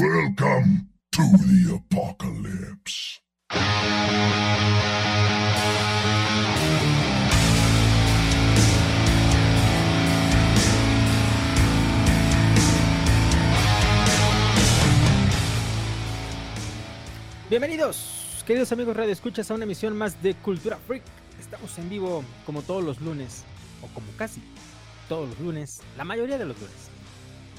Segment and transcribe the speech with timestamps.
[0.00, 3.20] Welcome to the apocalypse.
[17.50, 21.02] Bienvenidos, queridos amigos Radio Escuchas, a una emisión más de Cultura Freak.
[21.38, 23.44] Estamos en vivo como todos los lunes,
[23.82, 24.40] o como casi
[25.10, 26.90] todos los lunes, la mayoría de los lunes,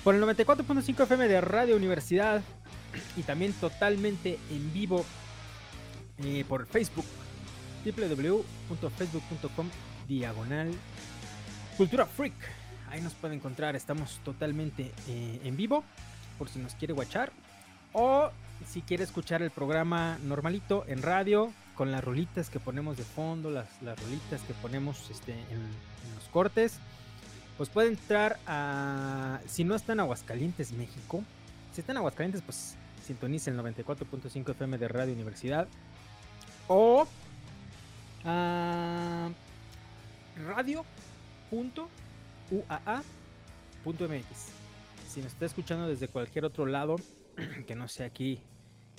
[0.04, 2.42] por el 94.5 FM de Radio Universidad
[3.16, 5.06] y también totalmente en vivo
[6.24, 7.06] eh, por Facebook,
[7.86, 9.70] www.facebook.com
[10.08, 10.72] diagonal
[11.78, 12.34] Cultura Freak.
[12.90, 15.84] Ahí nos puede encontrar, estamos totalmente eh, en vivo,
[16.38, 17.32] por si nos quiere guachar.
[17.94, 18.32] O
[18.68, 23.50] si quiere escuchar el programa normalito en radio, con las rolitas que ponemos de fondo,
[23.50, 26.80] las, las rolitas que ponemos este, en los cortes,
[27.62, 29.40] pues puede entrar a.
[29.48, 31.24] Si no está en Aguascalientes, México,
[31.72, 35.68] si está en Aguascalientes, pues sintoniza el 94.5 FM de Radio Universidad.
[36.68, 37.08] O
[38.26, 39.30] a
[40.44, 40.88] radio.uaa.mx.
[45.08, 46.96] Si nos está escuchando desde cualquier otro lado,
[47.68, 48.42] que no sea aquí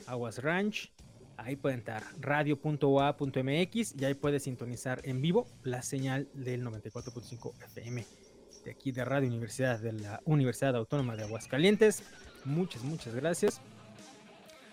[0.06, 0.92] Aguas Ranch,
[1.36, 8.21] ahí puede entrar radio.ua.mx y ahí puede sintonizar en vivo la señal del 94.5 FM
[8.64, 12.02] de aquí de Radio Universidad de la Universidad Autónoma de Aguascalientes.
[12.44, 13.60] Muchas, muchas gracias.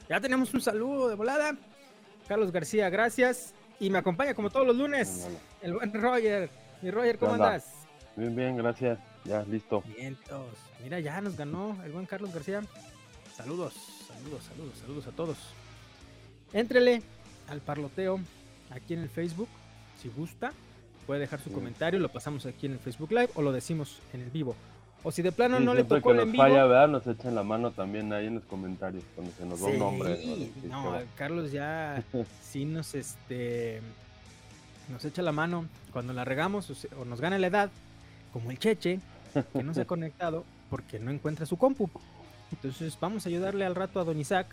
[0.08, 1.58] Ya tenemos un saludo de volada.
[2.28, 3.54] Carlos García, gracias.
[3.80, 5.28] Y me acompaña como todos los lunes
[5.62, 6.50] el buen Roger.
[6.82, 7.66] Mi Roger, ¿cómo andas?
[8.16, 9.00] Bien, bien, gracias.
[9.26, 9.84] Ya, listo.
[9.96, 10.46] Vientos.
[10.84, 12.62] Mira, ya nos ganó el buen Carlos García.
[13.36, 13.74] Saludos,
[14.08, 15.38] saludos, saludos, saludos a todos.
[16.54, 17.02] Éntrele
[17.48, 18.20] al parloteo
[18.70, 19.50] aquí en el Facebook,
[20.02, 20.52] si gusta.
[21.10, 21.56] Puede dejar su Sí.
[21.56, 24.56] comentario, lo pasamos aquí en el Facebook Live o lo decimos en el vivo.
[25.02, 26.44] O si de plano Sí, no le tocó que el nos en vivo.
[26.44, 26.88] falla, ¿verdad?
[26.88, 29.80] Nos echan la mano también ahí en los comentarios cuando se nos da Sí, un
[29.80, 30.52] nombre.
[30.66, 31.00] ¿no?
[31.16, 32.04] Carlos ya
[32.44, 33.82] sí nos este
[34.88, 37.72] nos echa la mano cuando la regamos o, se- o nos gana la edad,
[38.32, 39.00] como el Cheche,
[39.54, 41.90] que no se ha conectado porque no encuentra su compu.
[42.52, 44.46] Entonces vamos a ayudarle al rato a Don Isaac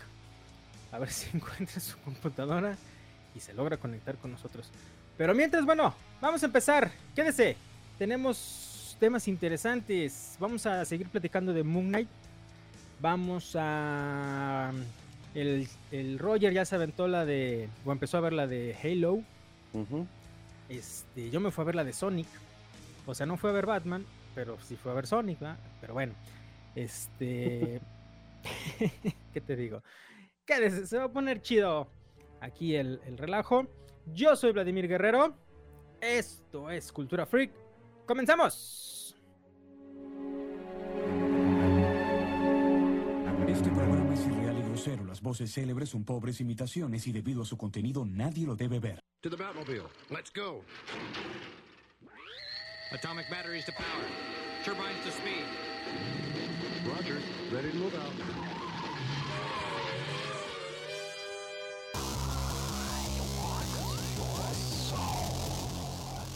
[0.91, 2.77] a ver si encuentra su computadora
[3.35, 4.71] y se logra conectar con nosotros.
[5.17, 6.91] Pero mientras, bueno, vamos a empezar.
[7.15, 7.57] Quédese.
[7.97, 10.37] Tenemos temas interesantes.
[10.39, 12.09] Vamos a seguir platicando de Moon Knight.
[12.99, 14.71] Vamos a.
[15.33, 17.69] El, el Roger ya se aventó la de.
[17.85, 19.23] O empezó a ver la de Halo.
[20.69, 22.27] Este, yo me fui a ver la de Sonic.
[23.05, 24.05] O sea, no fue a ver Batman,
[24.35, 25.57] pero sí fue a ver Sonic, ¿verdad?
[25.81, 26.13] Pero bueno.
[26.75, 27.81] Este.
[29.33, 29.81] ¿Qué te digo?
[30.45, 31.87] Quédese, se va a poner chido
[32.39, 33.67] aquí el, el relajo.
[34.13, 35.35] Yo soy Vladimir Guerrero.
[36.01, 37.51] Esto es Cultura Freak.
[38.05, 39.15] ¡Comenzamos!
[43.47, 45.03] Este programa es irreal y grosero.
[45.05, 48.99] Las voces célebres son pobres imitaciones y debido a su contenido nadie lo debe ver.
[49.21, 49.87] To the Batmobile.
[50.11, 50.61] Let's go.
[52.91, 54.05] Atomic batteries to power.
[54.63, 55.43] Turbines to speed.
[56.85, 57.19] Roger.
[57.51, 58.66] Ready to move out.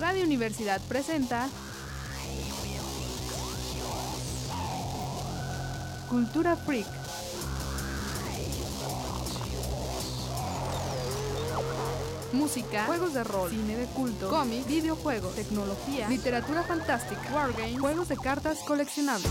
[0.01, 1.47] Radio Universidad presenta
[6.09, 6.87] Cultura Freak.
[12.33, 18.17] Música, juegos de rol, cine de culto, cómics, videojuegos, tecnología, literatura fantástica, wargames, juegos de
[18.17, 19.29] cartas coleccionables.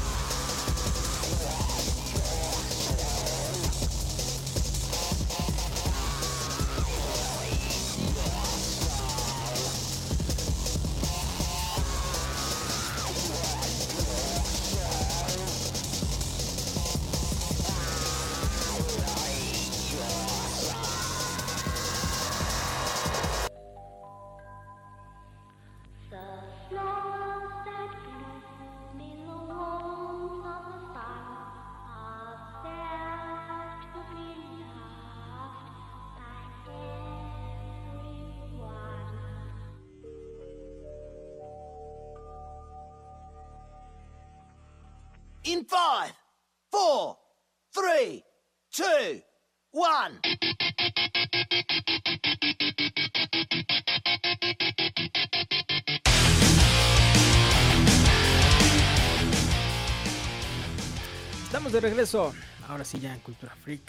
[62.00, 62.32] Regreso.
[62.66, 63.82] Ahora sí, ya en Cultura Freak.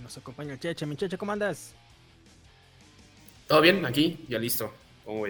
[0.00, 0.86] Nos acompaña el Cheche.
[0.86, 1.74] Mi Cheche, ¿cómo andas?
[3.48, 3.84] ¿Todo bien?
[3.84, 4.72] Aquí, ya listo.
[5.04, 5.24] ¿Cómo?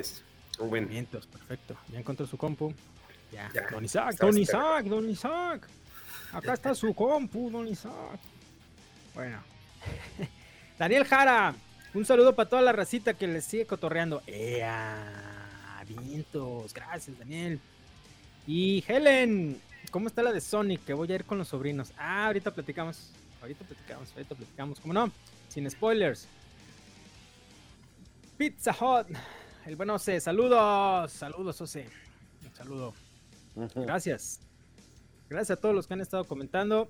[0.59, 0.87] ¿Cómo ven?
[0.87, 1.77] Vientos, perfecto.
[1.91, 2.75] Ya encontró su compu.
[3.33, 3.51] Ya.
[3.55, 4.37] Ya, Don Isaac, Don.
[4.37, 5.67] Isaac, Don Isaac.
[6.33, 8.21] Acá está su compu, Don Isaac.
[9.15, 9.39] Bueno.
[10.79, 11.55] Daniel Jara,
[11.95, 14.23] un saludo para toda la racita que les sigue cotorreando.
[14.27, 15.85] ¡Ea!
[15.89, 17.61] Vientos, gracias, Daniel.
[18.47, 19.59] Y Helen,
[19.91, 20.85] ¿cómo está la de Sonic?
[20.85, 21.93] Que voy a ir con los sobrinos.
[21.99, 23.11] Ah, ahorita platicamos.
[23.41, 24.81] Ahorita platicamos, ahorita platicamos.
[24.81, 25.11] ¿Cómo no?
[25.49, 26.27] Sin spoilers.
[28.37, 29.09] Pizza Hut.
[29.65, 31.13] El buen Ose, saludos.
[31.13, 31.89] Saludos, Ose.
[32.45, 32.95] Un saludo.
[33.75, 34.41] Gracias.
[35.29, 36.89] Gracias a todos los que han estado comentando.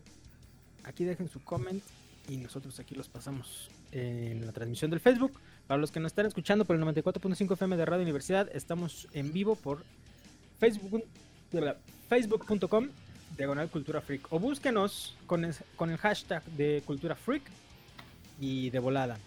[0.85, 1.83] Aquí dejen su comment
[2.29, 5.41] y nosotros aquí los pasamos en la transmisión del Facebook.
[5.67, 9.33] Para los que nos están escuchando por el 94.5 FM de Radio Universidad, estamos en
[9.33, 9.85] vivo por
[10.59, 11.05] Facebook
[12.09, 12.89] facebook.com
[13.37, 17.43] diagonal cultura freak o búsquenos con el, con el hashtag de cultura freak
[18.41, 19.19] y de volada.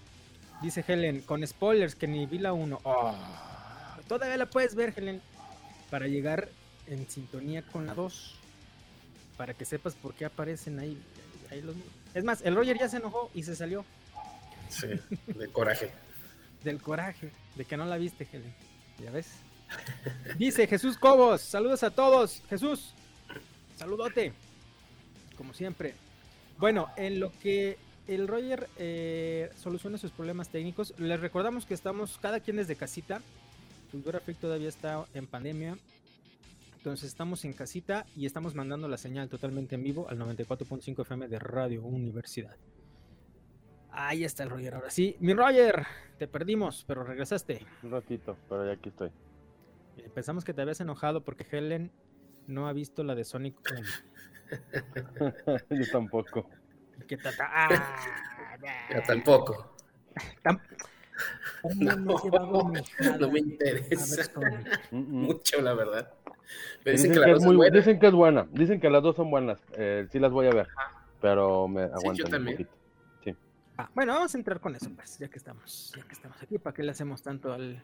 [0.62, 2.82] Dice Helen, con spoilers que ni vi la 1.
[4.08, 5.22] todavía la puedes ver, Helen,
[5.90, 6.50] para llegar
[6.88, 8.36] en sintonía con la 2.
[9.38, 11.02] Para que sepas por qué aparecen ahí,
[11.50, 11.76] ahí los...
[12.14, 13.86] Es más, el Roger ya se enojó y se salió.
[14.68, 14.88] Sí,
[15.28, 15.92] de coraje.
[16.64, 18.54] Del coraje, de que no la viste, Helen.
[19.02, 19.30] ¿Ya ves?
[20.38, 22.42] Dice Jesús Cobos, saludos a todos.
[22.50, 22.94] Jesús,
[23.78, 24.34] saludote.
[25.38, 25.96] Como siempre.
[26.58, 27.78] Bueno, en lo que
[28.08, 33.22] el Roger eh, soluciona sus problemas técnicos, les recordamos que estamos cada quien desde casita.
[33.92, 35.78] Cultura Freak todavía está en pandemia.
[36.78, 41.28] Entonces estamos en casita y estamos mandando la señal totalmente en vivo al 94.5 FM
[41.28, 42.56] de Radio Universidad.
[43.92, 45.16] Ahí está el Roger, ahora sí.
[45.20, 45.86] Mi Roger,
[46.18, 47.66] te perdimos, pero regresaste.
[47.84, 49.10] Un ratito, pero ya aquí estoy.
[50.14, 51.92] Pensamos que te habías enojado porque Helen
[52.48, 53.82] no ha visto la de Sonic 1.
[55.70, 56.50] Yo tampoco.
[57.08, 58.58] Que ta- ta- ah,
[58.96, 59.74] Yo tampoco.
[60.44, 60.60] tam-
[61.76, 62.82] No, me
[63.20, 64.32] no interesa.
[64.92, 65.22] Mm, mm.
[65.26, 66.14] mucho, la verdad.
[66.84, 67.78] Pero Dicen, dicen que que la es muy- buena.
[67.78, 68.48] dicen que es buena.
[68.52, 69.60] Dicen que las dos son buenas.
[69.74, 70.68] Eh, sí las voy a ver.
[71.22, 72.58] Pero me aguantan un también.
[72.58, 72.76] poquito.
[73.78, 76.58] Ah, bueno, vamos a entrar con eso, pues, ya que estamos, ya que estamos aquí,
[76.58, 77.82] ¿para qué le hacemos tanto al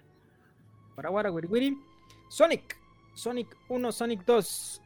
[0.93, 1.77] Paraguara Wiri Wiri?
[2.29, 2.77] Sonic,
[3.13, 4.81] Sonic 1, Sonic 2,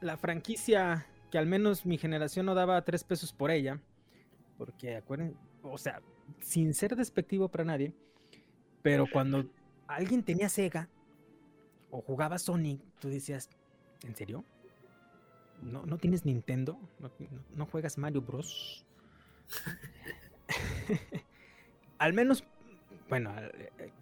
[0.00, 3.80] la franquicia que al menos mi generación no daba tres pesos por ella,
[4.58, 6.02] porque acuerden, o sea,
[6.40, 7.94] sin ser despectivo para nadie,
[8.82, 9.46] pero cuando
[9.86, 10.90] alguien tenía Sega
[11.90, 13.48] o jugaba Sonic, tú decías,
[14.04, 14.44] ¿en serio?
[15.62, 16.78] ¿No, no tienes Nintendo?
[17.54, 18.84] ¿No, juegas Mario Bros?
[21.98, 22.44] al menos,
[23.08, 23.32] bueno,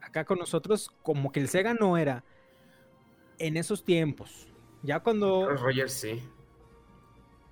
[0.00, 2.24] acá con nosotros, como que el Sega no era
[3.40, 4.46] en esos tiempos.
[4.82, 5.46] Ya cuando.
[5.48, 6.22] Pero Roger sí.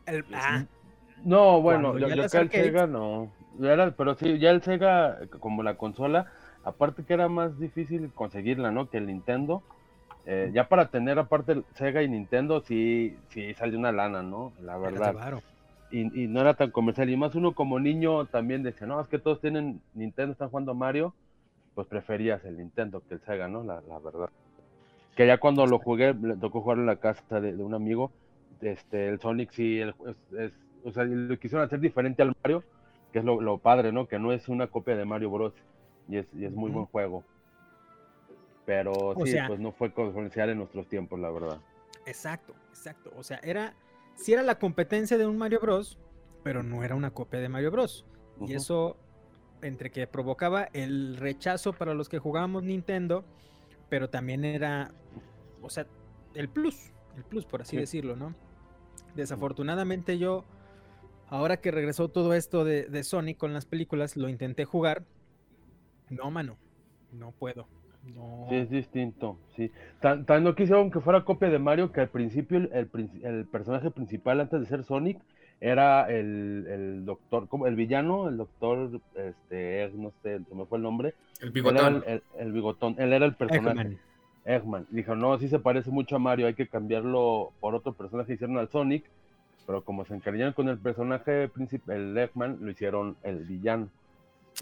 [0.07, 0.65] el- ah,
[1.25, 3.33] No, bueno, yo, acá el Sega no.
[3.59, 6.31] Ya era- pero sí, ya el Sega, como la consola,
[6.63, 8.89] aparte que era más difícil conseguirla, ¿no?
[8.89, 9.63] Que el Nintendo.
[10.27, 14.53] Eh, ya para tener aparte el Sega y Nintendo, sí, sí salió una lana, ¿no?
[14.63, 15.41] La verdad.
[15.91, 17.09] y, y no era tan comercial.
[17.09, 20.73] Y más uno como niño también decía, no, es que todos tienen Nintendo, están jugando
[20.73, 21.15] a Mario,
[21.75, 23.65] pues preferías el Nintendo que el Sega, ¿no?
[23.65, 24.29] La, la verdad.
[25.19, 28.13] Que ya cuando lo jugué, le tocó jugar en la casa de, de un amigo,
[28.61, 30.53] este, el Sonic sí, el- es, es-
[30.85, 32.63] o sea, lo quisieron hacer diferente al Mario,
[33.13, 34.07] que es lo, lo padre, ¿no?
[34.07, 35.55] Que no es una copia de Mario Bros.
[36.09, 37.25] Y es, y es muy buen juego.
[38.65, 41.59] Pero O sí, sea- pues no fue comercial en nuestros tiempos, la verdad.
[42.07, 43.11] Exacto, exacto.
[43.17, 43.75] O sea, era.
[44.15, 45.99] Sí era la competencia de un Mario Bros.
[46.45, 48.07] Pero no era una copia de Mario Bros.
[48.47, 48.97] Y eso,
[49.63, 53.25] entre que provocaba el rechazo para los que jugábamos Nintendo,
[53.89, 54.91] pero también era,
[55.63, 55.87] o sea,
[56.35, 57.77] el plus, el plus, por así Sí.
[57.77, 58.35] decirlo, ¿no?
[59.15, 60.45] Desafortunadamente yo,
[61.29, 65.05] ahora que regresó todo esto de, de Sonic con las películas, lo intenté jugar.
[66.11, 66.57] No, mano,
[67.13, 67.67] no puedo.
[68.15, 68.47] No.
[68.49, 69.71] Sí, es distinto, sí.
[70.01, 72.89] Tan, tan no quisieron que fuera copia de Mario que al principio el,
[73.23, 75.19] el personaje principal antes de ser Sonic
[75.61, 80.79] era el, el doctor, como el villano, el doctor, este, no sé, se me fue
[80.79, 81.15] el nombre.
[81.41, 82.03] El bigotón.
[82.07, 83.81] el, el- el bigotón, él era el personaje.
[83.81, 83.99] Eggman.
[84.45, 84.87] Eggman.
[84.91, 88.57] Dijo, no, sí se parece mucho a Mario, hay que cambiarlo por otro personaje, hicieron
[88.59, 89.05] al Sonic,
[89.67, 93.89] pero como se encariñaron con el personaje principal, el Eggman, lo hicieron el villano.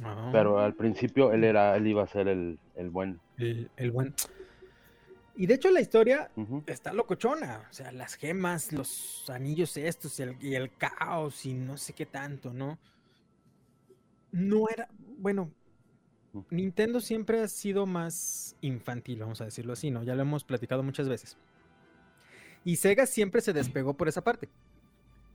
[0.05, 3.17] Ah, Pero al principio él era, él iba a ser el, el bueno.
[3.39, 4.13] el, el buen.
[5.37, 6.31] Y de hecho la historia
[6.67, 7.67] está locochona.
[7.71, 11.93] O sea, las gemas, los anillos estos y el, y el caos y no sé
[11.93, 12.79] qué tanto, ¿no?
[14.33, 14.89] No era,
[15.19, 15.51] bueno.
[16.51, 20.03] Nintendo siempre ha sido más infantil, vamos a decirlo así, ¿no?
[20.03, 21.39] Ya lo hemos platicado muchas veces.
[22.65, 24.49] Y Sega siempre se despegó por esa parte.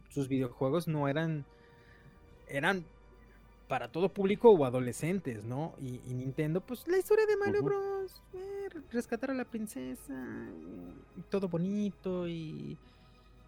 [0.10, 1.46] Sus videojuegos no eran,
[2.48, 2.86] eran
[3.68, 5.74] para todo público o adolescentes, ¿no?
[5.80, 7.64] Y, y Nintendo, pues la historia de Mario.
[7.64, 8.22] Bros.
[8.34, 8.51] eh,
[8.92, 10.14] rescatar a la princesa,
[11.18, 12.78] y todo bonito y,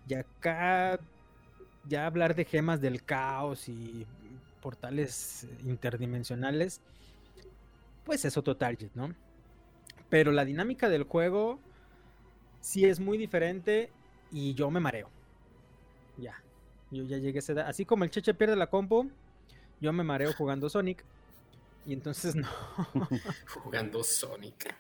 [0.07, 0.99] y acá
[1.87, 4.05] ya hablar de gemas del caos y
[4.61, 6.81] portales interdimensionales,
[8.05, 9.13] pues es otro target, ¿no?
[10.09, 11.59] Pero la dinámica del juego
[12.61, 13.91] sí es muy diferente
[14.31, 15.09] y yo me mareo.
[16.17, 16.41] Ya,
[16.91, 17.67] yo ya llegué a esa edad.
[17.67, 19.09] Así como el Cheche pierde la compu,
[19.81, 21.03] yo me mareo jugando Sonic.
[21.85, 22.47] Y entonces no.
[23.47, 24.73] Jugando Sonic.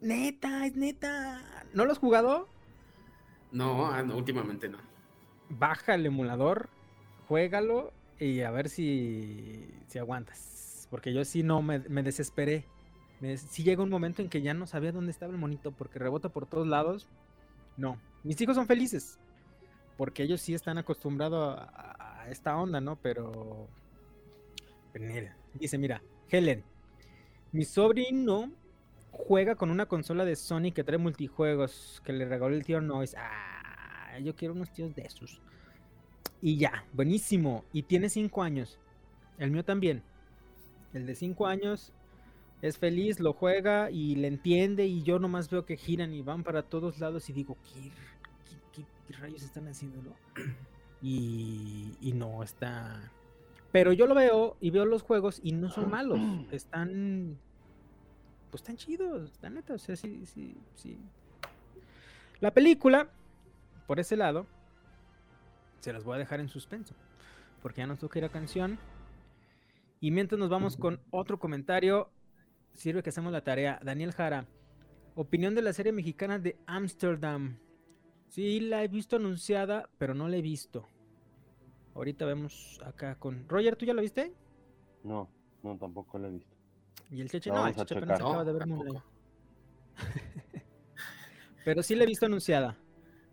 [0.00, 1.40] Neta, es neta.
[1.74, 2.48] ¿No lo has jugado?
[3.52, 4.78] No, ah, no, últimamente no.
[5.48, 6.68] Baja el emulador,
[7.26, 10.86] juégalo y a ver si, si aguantas.
[10.90, 12.64] Porque yo sí no me, me desesperé.
[13.20, 15.98] Me, sí llega un momento en que ya no sabía dónde estaba el monito porque
[15.98, 17.08] rebota por todos lados.
[17.76, 19.18] No, mis hijos son felices
[19.98, 22.96] porque ellos sí están acostumbrados a, a esta onda, ¿no?
[23.02, 23.66] Pero,
[24.92, 26.00] pero mira, dice, mira,
[26.30, 26.62] Helen,
[27.50, 28.52] mi sobrino
[29.12, 33.16] juega con una consola de Sony que trae multijuegos que le regaló el tío Noise.
[33.18, 35.40] Ah, yo quiero unos tíos de esos.
[36.40, 37.64] Y ya, buenísimo.
[37.72, 38.78] Y tiene 5 años.
[39.38, 40.02] El mío también.
[40.94, 41.92] El de 5 años
[42.62, 44.86] es feliz, lo juega y le entiende.
[44.86, 48.82] Y yo nomás veo que giran y van para todos lados y digo, ¿qué, qué-
[48.82, 50.14] qué- qué rayos están haciéndolo?
[51.00, 53.12] Y, y no está.
[53.70, 56.18] Pero yo lo veo y veo los juegos y no son malos.
[56.50, 57.38] Están.
[58.50, 59.74] Pues están chidos, están neta.
[59.74, 60.98] O sea, sí, sí, sí.
[62.40, 63.08] La película,
[63.86, 64.46] por ese lado,
[65.80, 66.94] se las voy a dejar en suspenso.
[67.62, 68.78] Porque ya nos toca ir a canción.
[70.00, 72.10] Y mientras nos vamos con otro comentario,
[72.72, 73.80] sirve que hacemos la tarea.
[73.82, 74.46] Daniel Jara,
[75.16, 77.58] opinión de la serie mexicana de Amsterdam.
[78.28, 80.86] Sí, la he visto anunciada, pero no la he visto.
[81.94, 83.48] Ahorita vemos acá con.
[83.48, 84.32] Roger, ¿tú ya la viste?
[85.02, 85.28] No,
[85.64, 86.57] no, tampoco lo he visto.
[87.10, 89.02] Y el Cheche no, el Cheche apenas acaba de ver Moonlight.
[91.64, 92.76] Pero sí la he visto anunciada.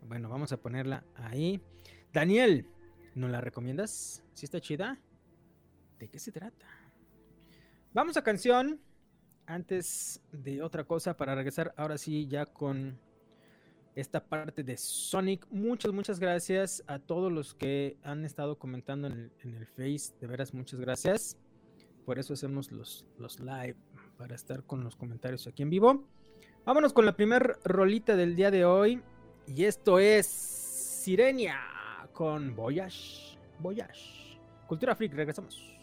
[0.07, 1.61] Bueno, vamos a ponerla ahí.
[2.13, 2.67] Daniel,
[3.15, 4.23] ¿nos la recomiendas?
[4.33, 4.99] ¿Sí está chida?
[5.99, 6.65] ¿De qué se trata?
[7.93, 8.79] Vamos a canción.
[9.47, 12.99] Antes de otra cosa, para regresar ahora sí ya con
[13.95, 15.45] esta parte de Sonic.
[15.51, 20.13] Muchas, muchas gracias a todos los que han estado comentando en el, en el Face.
[20.19, 21.37] De veras, muchas gracias.
[22.05, 23.75] Por eso hacemos los, los live,
[24.17, 26.03] para estar con los comentarios aquí en vivo.
[26.65, 29.01] Vámonos con la primer rolita del día de hoy.
[29.47, 31.59] Y esto es Sirenia
[32.13, 33.37] con Voyage.
[33.59, 34.39] Voyage.
[34.67, 35.74] Cultura Freak, regresamos.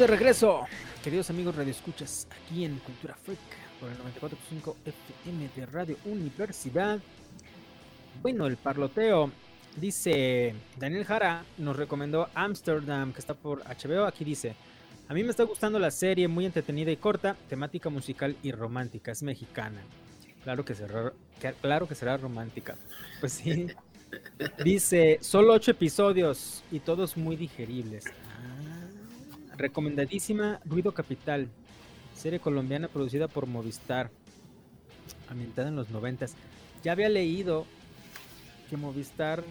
[0.00, 0.64] De regreso,
[1.04, 3.38] queridos amigos radioescuchas, aquí en Cultura Freak
[3.78, 6.98] por el 94.5 FM de Radio Universidad.
[8.22, 9.30] Bueno, el parloteo
[9.76, 14.06] dice Daniel Jara nos recomendó Amsterdam que está por HBO.
[14.06, 14.54] Aquí dice:
[15.08, 19.12] A mí me está gustando la serie, muy entretenida y corta, temática musical y romántica,
[19.12, 19.82] es mexicana.
[20.44, 22.76] Claro que será, que- claro que será romántica.
[23.20, 23.66] Pues sí.
[24.64, 28.04] Dice, solo ocho episodios y todos muy digeribles.
[29.60, 31.48] Recomendadísima Ruido Capital,
[32.16, 34.10] serie colombiana producida por Movistar,
[35.28, 36.34] ambientada en los noventas.
[36.82, 37.66] Ya había leído
[38.70, 39.44] que Movistar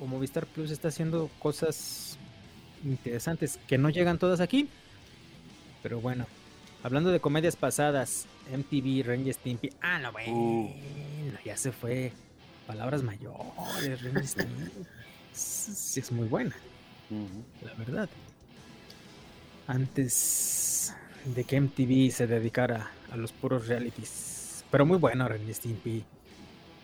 [0.00, 2.18] o Movistar Plus está haciendo cosas
[2.84, 4.68] interesantes que no llegan todas aquí.
[5.84, 6.26] Pero bueno,
[6.82, 9.70] hablando de comedias pasadas, MTV, Ranger Stimpy.
[9.80, 10.74] Ah, no, bueno,
[11.44, 12.12] ya se fue.
[12.66, 14.70] Palabras mayores, Stimpy.
[15.30, 16.56] Sí, es muy buena,
[17.62, 18.08] la verdad.
[19.68, 20.92] Antes
[21.24, 24.64] de que MTV se dedicara a los puros realities.
[24.70, 26.04] Pero muy bueno, Ren Stimpy.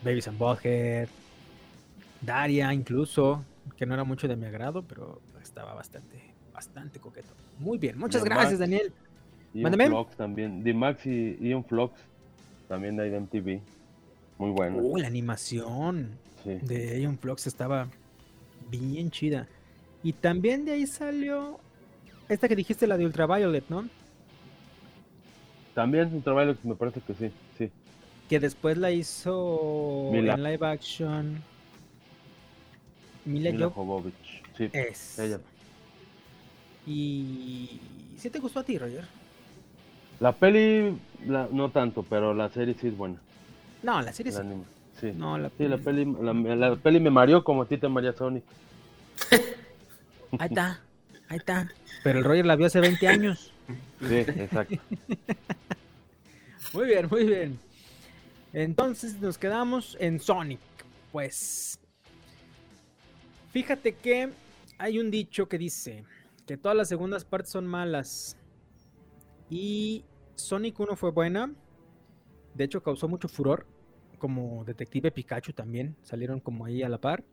[0.03, 1.09] Babies and Butthead.
[2.21, 3.43] Daria, incluso,
[3.75, 7.33] que no era mucho de mi agrado, pero estaba bastante, bastante coqueto.
[7.59, 8.93] Muy bien, muchas The gracias, Max Daniel.
[9.53, 9.89] Y un Mándame.
[9.89, 10.63] Vlogs también.
[10.63, 11.65] The Max y, y un
[12.67, 13.59] también de MTV.
[14.37, 14.77] Muy bueno.
[14.77, 16.59] Uh, la animación Sí.
[16.61, 17.87] de Ion Flux estaba
[18.69, 19.47] bien chida.
[20.03, 21.59] Y también de ahí salió
[22.29, 23.85] esta que dijiste, la de Ultraviolet, ¿no?
[25.73, 27.69] También un trabajo me parece que sí, sí.
[28.29, 30.33] Que después la hizo Mila.
[30.33, 31.41] en live action.
[33.25, 34.43] Mila, Mila Jo- Jovovich.
[34.57, 35.19] Sí, Es.
[35.19, 35.39] ella.
[36.87, 37.79] Y
[38.17, 39.05] ¿sí te gustó a ti, Roger?
[40.19, 43.17] La peli, la- no tanto, pero la serie sí es buena.
[43.83, 45.01] No, la serie El sí.
[45.01, 45.11] sí.
[45.15, 48.13] No, la Sí, la peli, la, la peli me mareó como a ti te maría
[48.13, 48.43] Sonic.
[50.39, 50.79] Ahí está,
[51.29, 51.71] ahí está.
[52.03, 53.51] Pero el Roger la vio hace 20 años.
[53.99, 54.75] Sí, exacto.
[56.73, 57.59] Muy bien, muy bien.
[58.51, 60.59] Entonces nos quedamos en Sonic.
[61.13, 61.79] Pues.
[63.51, 64.29] Fíjate que
[64.77, 66.03] hay un dicho que dice
[66.45, 68.35] que todas las segundas partes son malas.
[69.49, 70.03] Y
[70.35, 71.53] Sonic 1 fue buena.
[72.53, 73.65] De hecho, causó mucho furor.
[74.17, 75.95] Como Detective Pikachu también.
[76.01, 77.23] Salieron como ahí a la par.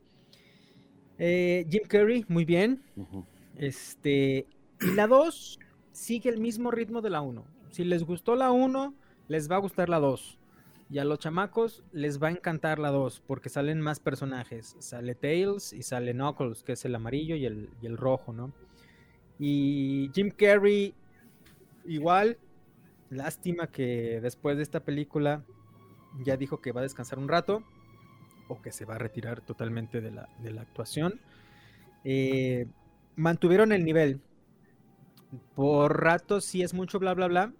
[1.19, 2.81] Eh, Jim Carrey, muy bien.
[3.57, 4.47] Este,
[4.81, 5.59] y la 2
[5.93, 7.45] sigue el mismo ritmo de la 1.
[7.71, 8.95] Si les gustó la 1,
[9.29, 10.39] les va a gustar la 2.
[10.91, 14.77] Y a los chamacos les va a encantar la 2 porque salen más personajes.
[14.79, 18.53] Sale Tails y sale Knuckles, que es el amarillo y el, el rojo, ¿no?
[19.39, 20.95] Y Jim Carrey,
[21.87, 22.39] igual.
[23.09, 25.45] Lástima que después de esta película
[26.25, 27.63] ya dijo que va a descansar un rato
[28.49, 31.21] o que se va a retirar totalmente de la, de la actuación.
[32.05, 32.67] Eh,
[33.17, 34.21] mantuvieron el nivel.
[35.55, 37.53] Por ratos sí es mucho bla bla bla.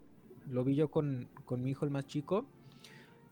[0.49, 2.47] Lo vi yo con, con mi hijo el más chico.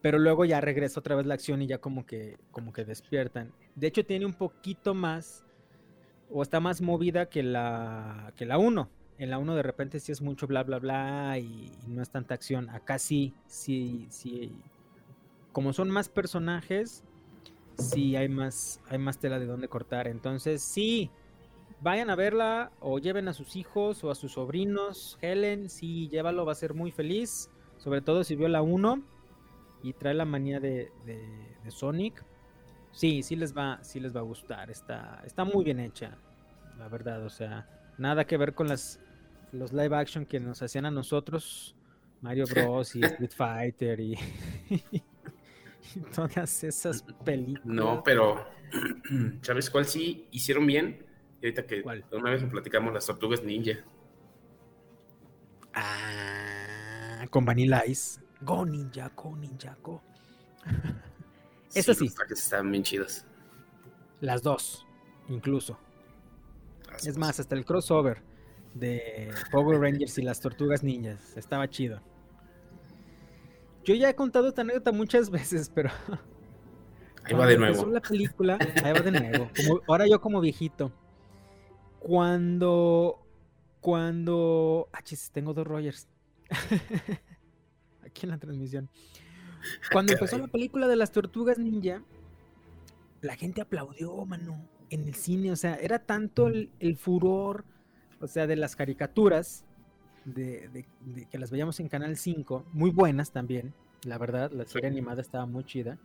[0.02, 3.52] Pero luego ya regresa otra vez la acción y ya como que, como que despiertan.
[3.74, 5.44] De hecho tiene un poquito más
[6.30, 8.88] o está más movida que la que la 1.
[9.18, 12.10] En la 1 de repente sí es mucho bla bla bla y, y no es
[12.10, 12.70] tanta acción.
[12.70, 14.52] Acá sí, sí, sí.
[15.52, 17.04] Como son más personajes,
[17.80, 20.06] sí hay más, hay más tela de dónde cortar.
[20.06, 21.10] Entonces, sí,
[21.80, 25.18] vayan a verla o lleven a sus hijos o a sus sobrinos.
[25.20, 27.50] Helen, sí, llévalo, va a ser muy feliz.
[27.78, 29.02] Sobre todo si vio la 1
[29.82, 32.24] y trae la manía de, de- de Sonic.
[32.92, 34.70] Sí, sí les va, sí les va a gustar.
[34.70, 36.16] Está, está muy bien hecha,
[36.78, 37.24] la verdad.
[37.24, 39.00] O sea, nada que ver con las
[39.52, 41.74] los live action que nos hacían a nosotros.
[42.20, 42.94] Mario Bros.
[42.96, 44.14] y Street Fighter y,
[44.70, 47.64] y todas esas películas.
[47.64, 48.44] No, pero
[49.42, 51.06] ¿sabes cuál sí hicieron bien?
[51.42, 53.78] Y ahorita que una vez lo platicamos, las tortugas ninja.
[55.74, 58.20] Ah, con Vanilla Ice.
[58.42, 60.02] Go Ninja, go Ninja, go.
[61.68, 62.06] Sí, Eso sí.
[62.06, 63.24] Los trajes estaban bien chidos.
[64.20, 64.84] Las dos,
[65.28, 65.78] incluso.
[66.90, 67.18] Las Es dos.
[67.18, 68.22] más, hasta el crossover
[68.74, 71.36] de Power Rangers y las Tortugas Ninjas.
[71.36, 72.00] Estaba chido.
[73.84, 75.90] Yo ya he contado esta anécdota muchas veces, pero...
[77.22, 77.86] Ahí va de nuevo.
[77.86, 79.48] la película, ahí va de nuevo.
[79.68, 80.90] Como- ahora yo como viejito.
[82.00, 83.24] Cuando...
[83.80, 84.88] Cuando...
[84.92, 86.08] Ah, chis, tengo dos Rogers.
[88.04, 88.88] Aquí en la transmisión.
[89.92, 92.02] Cuando empezó la película de las Tortugas Ninja,
[93.20, 95.52] la gente aplaudió, mano, en el cine.
[95.52, 97.64] O sea, era tanto el, el furor,
[98.20, 99.64] o sea, de las caricaturas,
[100.24, 103.72] de, de- de que las veíamos en Canal 5, muy buenas también,
[104.04, 105.98] la verdad, la serie animada estaba muy chida.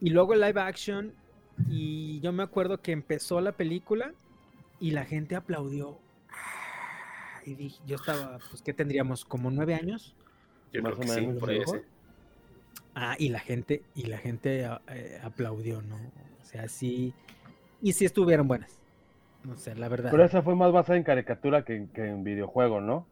[0.00, 1.12] Y luego el live action,
[1.68, 4.12] y yo me acuerdo que empezó la película
[4.82, 6.02] y la gente aplaudió.
[6.30, 9.24] Ah, Y dije, yo estaba, pues, ¿qué tendríamos?
[9.24, 10.16] ¿Como nueve años?
[10.72, 11.66] Yo Más creo o sí, menos, por ahí ¿no?
[11.66, 11.78] sí.
[12.94, 16.12] Ah, y la gente, y la gente eh, aplaudió, ¿no?
[16.40, 17.14] O sea, sí,
[17.80, 18.82] y sí estuvieron buenas.
[19.44, 20.10] No sé, la verdad.
[20.10, 23.10] Pero esa fue más basada en caricatura que, que en videojuego, ¿no?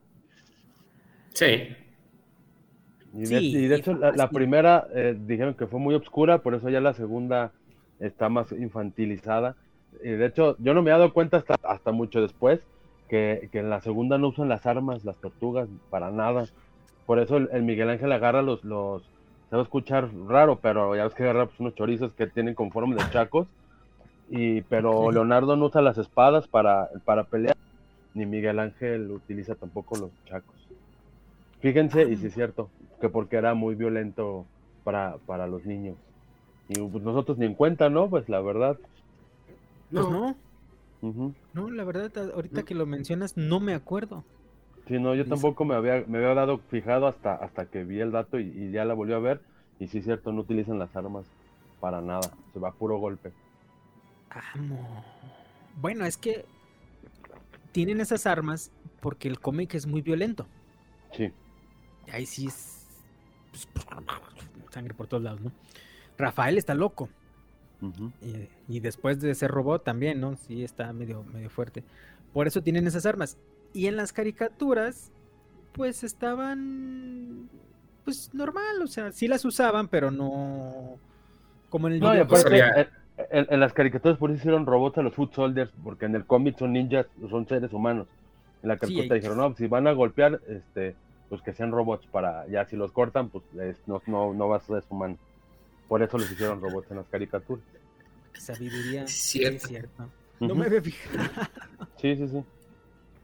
[1.33, 1.75] Sí.
[3.13, 6.41] Y de, Sí, y de y hecho, la, primera eh, dijeron que fue muy oscura,
[6.41, 7.53] por eso ya la segunda
[7.99, 9.57] está más infantilizada.
[10.03, 12.59] Y de hecho, yo no me he dado cuenta hasta, hasta mucho después
[13.09, 16.45] que, que en la segunda no usan las armas, las tortugas, para nada.
[17.05, 19.03] Por eso el, el Miguel Ángel agarra los, los,
[19.49, 22.55] se va a escuchar raro, pero ya ves que agarra pues, unos chorizos que tienen
[22.55, 23.47] con forma de chacos.
[24.29, 25.11] Y, pero.
[25.11, 27.57] Leonardo no usa las espadas para, para pelear,
[28.13, 30.55] ni Miguel Ángel utiliza tampoco los chacos.
[31.59, 32.69] Fíjense, y sí es cierto,
[33.01, 34.45] que porque era muy violento
[34.85, 35.97] para, para los niños.
[36.69, 38.09] Y pues, nosotros ni en cuenta, ¿no?
[38.09, 38.77] Pues la verdad.
[39.91, 40.35] Pues No.
[41.53, 44.23] no, la verdad, ahorita que lo mencionas, no me acuerdo.
[44.87, 48.11] Sí, no, yo tampoco me había, me había dado fijado hasta, hasta que vi el
[48.11, 49.41] dato y, y ya la volví a ver.
[49.79, 51.25] Y sí es cierto, no utilizan las armas
[51.79, 52.21] para nada,
[52.53, 53.31] se va a puro golpe.
[54.53, 55.03] Amo.
[55.79, 56.45] Bueno, es que
[57.71, 60.45] tienen esas armas porque el cómic es muy violento.
[61.13, 61.31] Sí.
[62.11, 62.87] Ahí sí es
[63.51, 63.67] pues,
[64.69, 65.51] sangre por todos lados, ¿no?
[66.17, 67.09] Rafael está loco.
[67.81, 68.11] Ujú.
[68.21, 70.35] Y, y después de ser robot también, ¿no?
[70.35, 71.83] Sí, está medio, medio fuerte.
[72.33, 73.37] Por eso tienen esas armas.
[73.73, 75.11] Y en las caricaturas,
[75.73, 77.49] pues estaban,
[78.05, 80.97] pues normal, o sea, sí las usaban, pero no
[81.69, 82.69] como en el No, aparte, Sabía.
[82.81, 82.87] en,
[83.31, 86.25] en- en las caricaturas por eso hicieron robots a los Foot Soldiers, porque en el
[86.25, 88.07] cómic son ninjas, son seres humanos.
[88.61, 90.95] En la Sí, caricatura dijeron, no, si van a golpear, este,
[91.29, 94.57] pues que sean robots para, ya si los cortan, pues es- no, no, no va
[94.57, 95.17] a ser humano.
[95.91, 97.65] Por eso les hicieron robots en las caricaturas.
[98.31, 99.05] Sabiduría.
[99.07, 99.57] Sí, cierto.
[99.57, 100.09] es cierto.
[100.39, 101.21] No me había fijado.
[101.97, 102.45] Sí, sí, sí.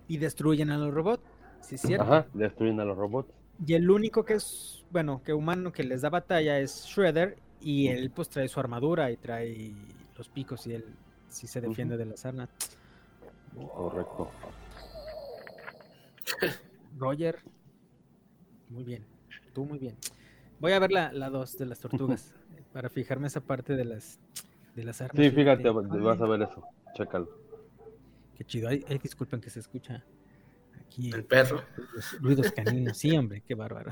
[0.10, 1.24] Y destruyen a los robots.
[1.62, 2.04] Sí, es cierto.
[2.04, 3.32] Ajá, destruyen a los robots.
[3.66, 7.38] Y el único que es, bueno, que humano que les da batalla es Shredder.
[7.62, 9.72] Y él pues trae su armadura y trae
[10.18, 10.84] los picos y él
[11.30, 12.50] sí se defiende de las armas.
[13.56, 14.30] Correcto.
[16.98, 17.40] Roger.
[18.68, 19.06] Muy bien.
[19.54, 19.96] Tú muy bien.
[20.60, 22.34] Voy a ver la, la 2 de las tortugas.
[22.78, 24.20] Para fijarme esa parte de las,
[24.76, 25.26] de las armas.
[25.26, 26.64] Sí, fíjate, Ay, vas a ver eso.
[26.94, 27.28] Chécalo.
[28.36, 28.70] Qué chido.
[28.70, 30.06] Ay, ay, disculpen que se escucha
[30.80, 31.10] aquí.
[31.10, 31.64] El perro.
[31.76, 32.96] Ruidos, ruidos caninos.
[32.96, 33.90] Sí, hombre, qué bárbaro.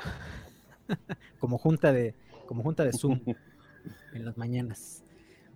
[1.39, 2.13] como junta de,
[2.45, 3.19] como junta de Zoom
[4.13, 5.03] en las mañanas.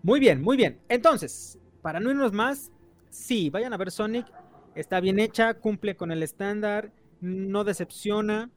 [0.01, 0.79] Muy bien, muy bien.
[0.89, 2.71] Entonces, para no irnos más,
[3.11, 4.25] sí, vayan a ver Sonic.
[4.73, 8.49] Está bien hecha, cumple con el estándar, no decepciona.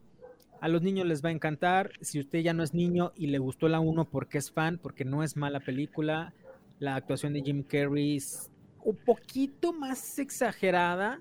[0.63, 1.91] A los niños les va a encantar.
[2.03, 5.05] Si usted ya no es niño y le gustó la 1 porque es fan, porque
[5.05, 6.35] no es mala película,
[6.79, 8.49] la actuación de Jim Carrey es
[8.85, 11.21] un poquito más exagerada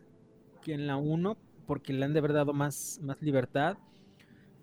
[0.61, 3.77] que en la 1, porque le han de haber dado más, más libertad.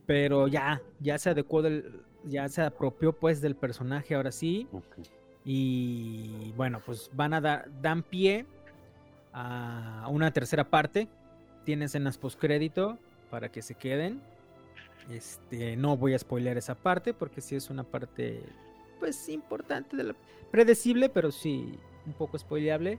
[0.07, 4.69] Pero ya, ya se adecuó del, ya se apropió pues del personaje ahora sí.
[5.45, 8.47] Y bueno, pues van a dar, dan pie
[9.33, 11.09] a una tercera parte.
[11.65, 12.97] Tiene escenas postcrédito
[13.29, 14.21] para que se queden.
[15.11, 18.43] Este, no voy a spoilear esa parte porque sí es una parte
[19.01, 20.17] pues importante de la-
[20.51, 22.99] predecible, pero sí un poco spoileable.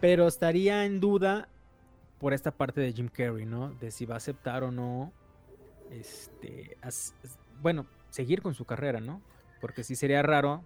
[0.00, 1.48] Pero estaría en duda
[2.18, 3.70] por esta parte de Jim Carrey, ¿no?
[3.74, 5.12] De si va a aceptar o no
[5.90, 6.76] este
[7.60, 9.22] bueno, seguir con su carrera, ¿no?
[9.60, 10.64] Porque sí sería raro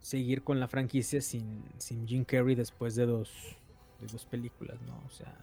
[0.00, 3.56] seguir con la franquicia sin, sin Jim Carrey después de dos,
[4.00, 5.00] de dos películas, ¿no?
[5.06, 5.34] O sea,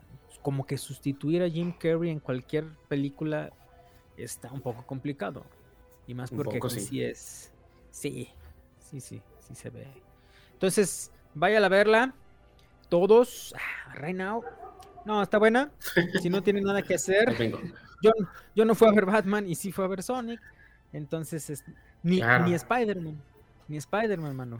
[0.41, 3.51] como que sustituir a Jim Carrey en cualquier película
[4.17, 5.45] está un poco complicado.
[6.07, 6.85] Y más porque poco, aquí sí.
[6.87, 7.51] sí es.
[7.91, 8.29] Sí,
[8.79, 9.87] sí, sí, sí se ve.
[10.53, 12.13] Entonces, váyala a verla.
[12.89, 14.43] Todos, ah, right now.
[15.05, 15.71] No, está buena.
[16.21, 17.35] Si no tiene nada que hacer.
[18.01, 18.11] Yo,
[18.55, 20.39] yo no fui a ver Batman y sí fui a ver Sonic.
[20.91, 21.63] Entonces, es-
[22.03, 22.45] ni, Claro.
[22.45, 23.21] ni Spider-Man.
[23.67, 24.57] Ni Spider-Man, hermano.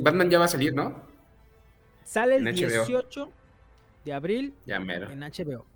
[0.00, 1.02] Batman ya va a salir, ¿no?
[2.04, 2.84] Sale el en HBO.
[2.86, 3.32] 18
[4.04, 5.66] de abril Ya en HBO.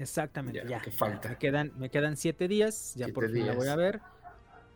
[0.00, 0.80] Exactamente, Ya, ya.
[0.80, 0.96] ¿qué ya.
[0.96, 1.28] falta?
[1.28, 2.94] Me quedan, me quedan siete días.
[2.96, 3.74] Ya por fin la voy días.
[3.74, 4.00] a ver.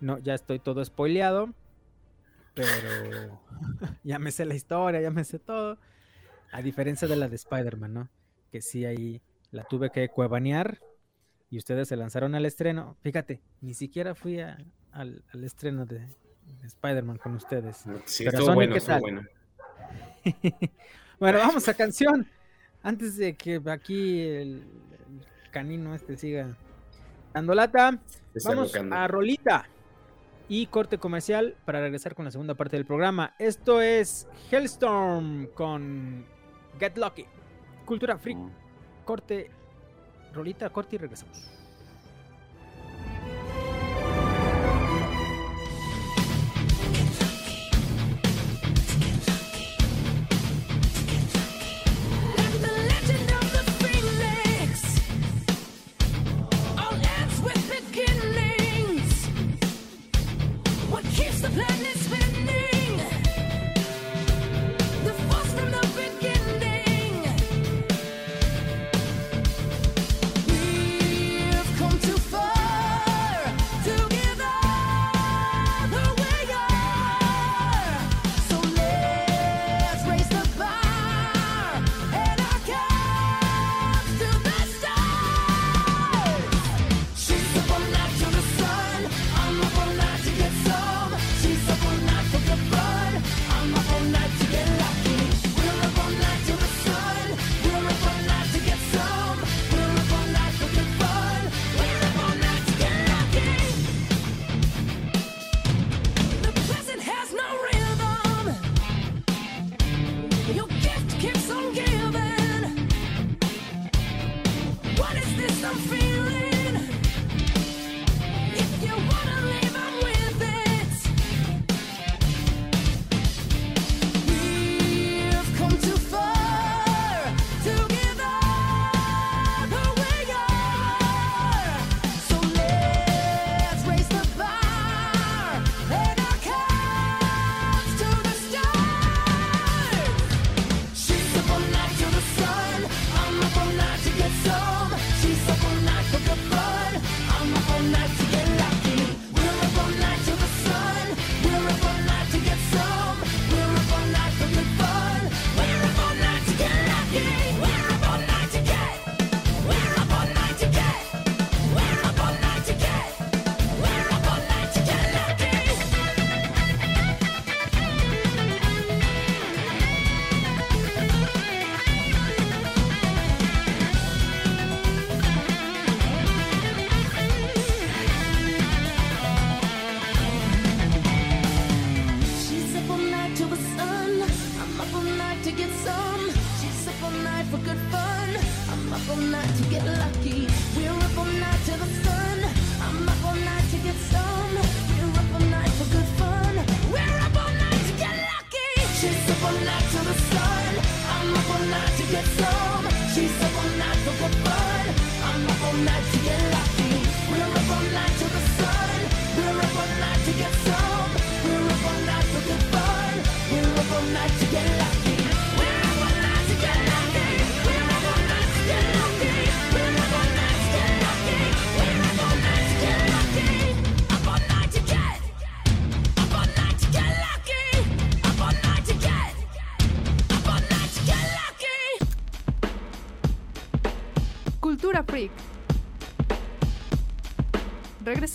[0.00, 1.52] No, ya estoy todo spoileado.
[2.54, 3.40] Pero
[4.04, 5.78] ya me sé la historia, ya me sé todo.
[6.52, 8.08] A diferencia de la de Spider-Man, ¿no?
[8.52, 10.78] Que sí ahí la tuve que cuevanear.
[11.50, 12.96] Y ustedes se lanzaron al estreno.
[13.02, 14.58] Fíjate, ni siquiera fui a-
[14.92, 17.84] al, al estreno de, de Spider-Man con ustedes.
[18.04, 19.00] Sí, Pero Sonic, bueno, ¿qué tal?
[19.00, 19.22] bueno.
[21.18, 22.26] bueno, vamos a canción.
[22.82, 24.62] Antes de que aquí el
[25.54, 26.56] canino este siga
[27.32, 28.00] dando lata.
[28.34, 29.68] Está Vamos a Rolita
[30.48, 33.34] y corte comercial para regresar con la segunda parte del programa.
[33.38, 36.26] Esto es Hellstorm con
[36.80, 37.24] Get Lucky.
[37.84, 38.38] Cultura Freak.
[39.04, 39.48] Corte,
[40.32, 41.48] Rolita, corte y regresamos.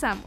[0.00, 0.24] Estamos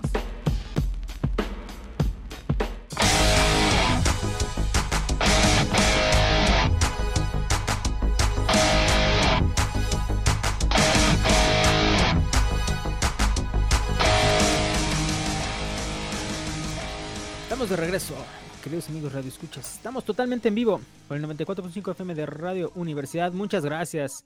[17.68, 18.14] de regreso,
[18.62, 19.74] queridos amigos Radio Escuchas.
[19.74, 23.32] Estamos totalmente en vivo por el 94.5 FM de Radio Universidad.
[23.32, 24.24] Muchas gracias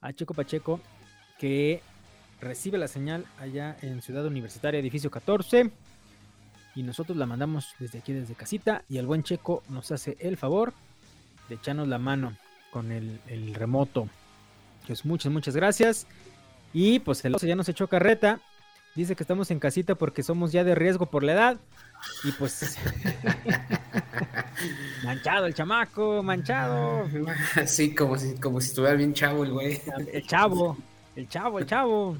[0.00, 0.80] a Checo Pacheco
[1.38, 1.82] que
[2.40, 5.70] recibe la señal allá en Ciudad Universitaria, edificio 14.
[6.74, 8.84] Y nosotros la mandamos desde aquí, desde casita.
[8.88, 10.72] Y el buen Checo nos hace el favor
[11.48, 12.36] de echarnos la mano
[12.70, 14.08] con el, el remoto.
[14.86, 16.06] Pues muchas, muchas gracias.
[16.72, 18.40] Y pues el oso ya nos echó carreta.
[18.94, 21.60] Dice que estamos en casita porque somos ya de riesgo por la edad.
[22.24, 22.76] Y pues.
[25.04, 27.06] manchado el chamaco, manchado.
[27.66, 29.80] Sí, como si, como si estuviera bien chavo el güey.
[30.12, 30.76] El chavo,
[31.18, 32.16] el chavo, el chavo.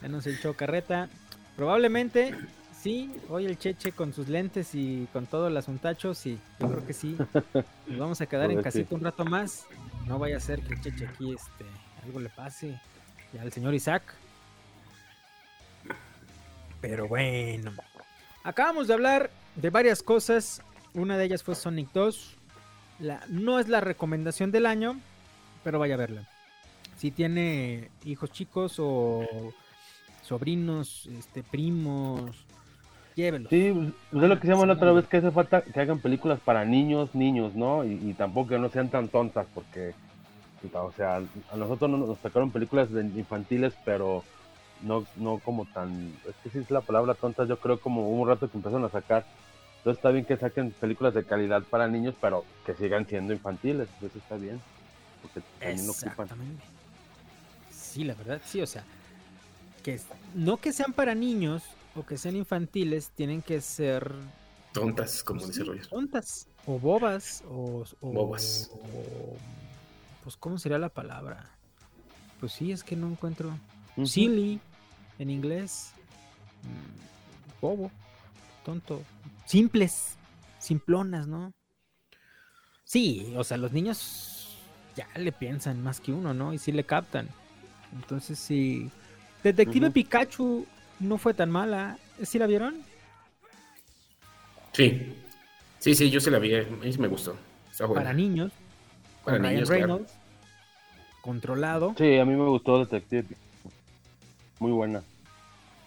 [0.00, 1.08] Ya nos echó carreta.
[1.54, 2.34] Probablemente,
[2.80, 6.86] sí, hoy el Cheche con sus lentes y con todo el asuntacho, sí, yo creo
[6.86, 7.16] que sí.
[7.86, 8.64] Nos vamos a quedar en sí.
[8.64, 9.66] casita un rato más.
[10.06, 11.64] No vaya a ser que el Cheche aquí este,
[12.04, 12.80] algo le pase.
[13.34, 14.02] Y al señor Isaac.
[16.80, 17.72] Pero bueno.
[18.44, 20.62] Acabamos de hablar de varias cosas.
[20.94, 22.36] Una de ellas fue Sonic 2.
[23.00, 24.98] La, no es la recomendación del año,
[25.62, 26.35] pero vaya a verla.
[26.96, 29.24] Si tiene hijos chicos o
[30.22, 32.30] sobrinos, este, primos,
[33.14, 33.50] llévelos.
[33.50, 33.72] Sí,
[34.10, 36.64] pues es lo que decíamos la otra vez, que hace falta que hagan películas para
[36.64, 37.84] niños, niños, ¿no?
[37.84, 39.94] Y, y tampoco que no sean tan tontas, porque,
[40.72, 44.24] o sea, a nosotros no nos sacaron películas de infantiles, pero
[44.82, 48.22] no, no como tan, es que sí es la palabra tontas, yo creo como hubo
[48.22, 49.24] un rato que empezaron a sacar.
[49.78, 53.88] Entonces está bien que saquen películas de calidad para niños, pero que sigan siendo infantiles,
[54.02, 54.60] eso está bien.
[55.22, 55.40] Porque
[55.88, 56.28] ocupan.
[57.96, 58.84] Sí, la verdad, sí, o sea,
[59.82, 59.98] que
[60.34, 61.62] no que sean para niños
[61.94, 64.12] o que sean infantiles, tienen que ser
[64.74, 65.86] Tontas, como pues dice sí, Roger.
[65.86, 68.70] tontas o bobas o, o- Bobas.
[68.74, 69.34] o-
[70.24, 71.48] pues cómo sería la palabra.
[72.38, 73.50] Pues sí, es que no encuentro
[74.04, 74.60] silly
[75.18, 75.92] en inglés,
[76.64, 77.90] mm, bobo,
[78.62, 79.02] tonto,
[79.46, 80.16] simples,
[80.58, 81.50] simplonas, ¿no?
[82.84, 84.54] Sí, o sea, los niños
[84.94, 86.52] ya le piensan más que uno, ¿no?
[86.52, 87.30] Y sí le captan.
[87.96, 88.90] Entonces sí.
[89.42, 89.90] Detective.
[89.90, 90.66] Pikachu
[91.00, 91.98] no fue tan mala.
[92.22, 92.82] ¿Sí la vieron?
[94.72, 95.14] Sí.
[95.78, 96.54] Sí, sí, yo sí la vi.
[96.54, 97.36] A mí sí me gustó.
[97.70, 98.02] Está buena.
[98.02, 98.52] Para niños.
[99.24, 99.82] Para con Ryan niños, claro.
[99.86, 100.12] Reynolds.
[101.20, 101.94] Controlado.
[101.98, 103.36] Sí, a mí me gustó Detective.
[104.58, 105.02] Muy buena.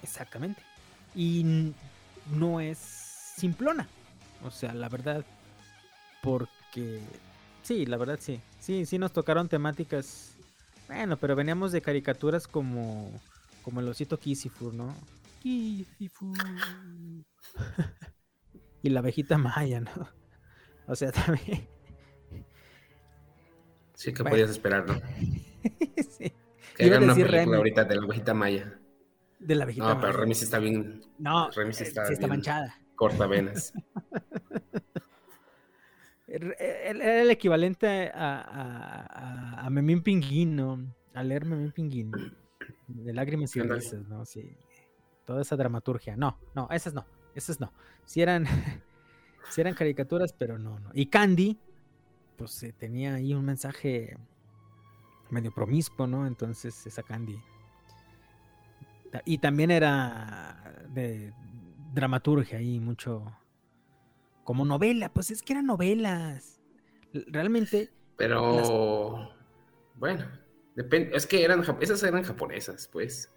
[0.04, 0.62] Exactamente.
[1.16, 1.74] Y
[2.32, 3.88] no es simplona.
[4.46, 5.26] O sea, la verdad.
[6.22, 7.00] Porque.
[7.64, 8.40] Sí, la verdad sí.
[8.60, 10.29] Sí, sí nos tocaron temáticas.
[10.90, 13.12] Bueno, pero veníamos de caricaturas como.
[13.62, 14.96] Como el osito Kisifur, ¿no?
[15.44, 16.36] Kisifur.
[18.82, 19.92] y la abejita maya, ¿no?
[20.88, 21.68] O sea, también.
[23.94, 24.34] Sí, que Bueno.
[24.34, 24.96] podías esperar, ¿no?
[26.10, 26.34] sí.
[26.76, 27.56] Que hagan una película Remy.
[27.56, 28.80] ahorita de la abejita maya.
[29.40, 30.02] De la abejita No, maya.
[30.08, 32.38] pero Remy sí está bien No, Remy sí eh, está sí está bien.
[32.38, 32.80] manchada.
[32.96, 33.74] cortavenas.
[33.74, 34.62] Era
[36.30, 40.80] era el equivalente a, a, a, a Memín Pinguín, ¿no?
[41.14, 42.12] A leer Memín Pinguín.
[42.88, 44.26] De lágrimas y risas, ¿no?
[44.26, 44.56] Sí.
[45.26, 46.16] Toda esa dramaturgia.
[46.16, 47.06] No, no, esas no.
[47.36, 47.72] Esas no.
[48.06, 48.46] Si eran,
[49.50, 50.92] sí eran caricaturas, pero no, no.
[50.94, 51.58] Y Candy,
[52.38, 54.18] pues eh, tenía ahí un mensaje
[55.30, 56.28] medio promiscuo, ¿no?
[56.28, 57.40] Entonces, esa Candy.
[59.26, 61.34] Y también era de
[61.94, 63.24] dramaturgia ahí, mucho.
[64.50, 66.60] Como novela, pues es que eran novelas.
[67.14, 69.30] Realmente, Pero
[69.94, 70.26] bueno,
[70.76, 71.16] depende.
[71.16, 73.32] Es que eran esas eran japonesas, pues.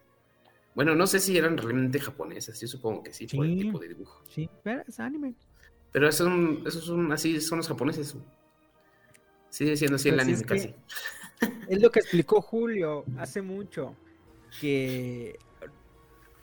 [0.74, 2.58] Bueno, no sé si eran realmente japonesas.
[2.58, 3.60] Yo supongo que sí, por el Sí.
[3.60, 4.24] tipo de dibujo.
[4.26, 5.34] sí, pero es anime.
[5.92, 8.16] Pero esos son, esos son así, son los japoneses.
[9.50, 10.74] Sigue siendo así el Pues anime es casi.
[11.68, 13.94] Es lo que explicó Julio hace mucho,
[14.62, 15.38] que,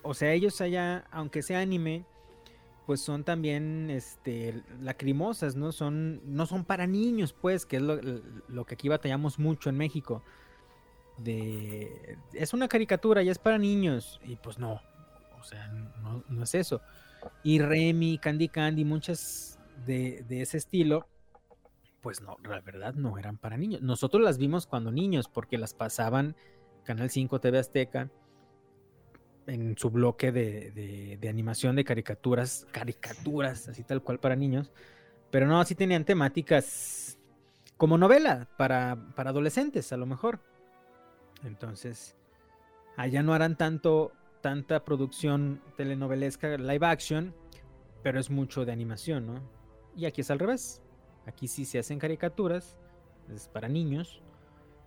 [0.04, 2.06] o sea, ellos allá, aunque sea anime,
[2.90, 5.72] pues son también, este, lacrimosas, ¿no?
[5.72, 10.24] Son, no son para niños, pues, que es lo, que aquí batallamos mucho en México.
[11.20, 14.82] De, es una caricatura y es para niños, y pues no,
[15.40, 16.82] o sea, no, no es eso.
[17.44, 21.08] Y Remy, Candy Candy, muchas de, de ese estilo,
[22.02, 23.84] pues no, la verdad no eran para niños.
[23.84, 26.36] Nosotros las vimos cuando niños, porque las pasaban
[26.86, 28.10] Canal 5 TV Azteca
[29.50, 30.72] en su bloque de,
[31.20, 34.72] de- animación de caricaturas, caricaturas, así tal cual para niños.
[35.32, 37.20] Pero no, así tenían temáticas
[37.78, 40.40] como novela para, para adolescentes, a lo mejor.
[41.44, 42.18] Entonces,
[42.98, 47.34] allá no harán tanto, tanta producción telenovelesca live action,
[48.02, 49.42] pero es mucho de animación, ¿no?
[49.96, 50.82] Y aquí es al revés.
[51.26, 52.78] Aquí sí se hacen caricaturas,
[53.34, 54.22] es para niños,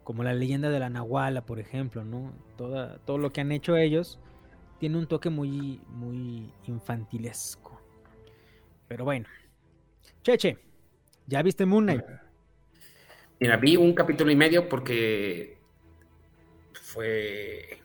[0.02, 2.32] como la leyenda de la Nahuala, por ejemplo, ¿no?
[2.56, 4.18] Toda, todo lo que han hecho ellos
[4.82, 7.80] tiene un toque muy, muy infantilesco.
[8.88, 9.28] Pero bueno.
[10.24, 10.58] Cheche,
[11.28, 12.04] ¿ya viste Moon Knight?
[13.38, 15.56] Mira, vi un capítulo y medio porque
[16.72, 17.80] fue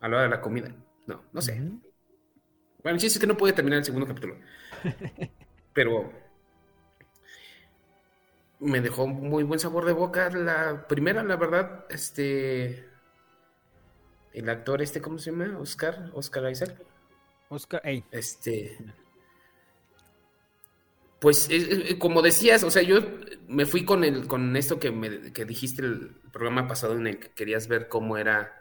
[0.00, 0.70] a la hora de la comida.
[1.06, 1.54] No, no sé.
[1.54, 4.36] Bueno, el chiste es que no pude terminar el segundo capítulo.
[5.72, 6.12] Pero
[8.60, 10.28] me dejó muy buen sabor de boca.
[10.28, 12.92] La primera, la verdad, este.
[14.34, 15.58] El actor, este, ¿cómo se llama?
[15.58, 16.76] Oscar, Oscar Isaac.
[17.48, 18.76] Oscar, ey, Este.
[21.20, 23.00] Pues, es- es- como decías, o sea, yo
[23.48, 27.18] me fui con el, con esto que me que dijiste el programa pasado en el
[27.18, 28.60] que querías ver cómo era.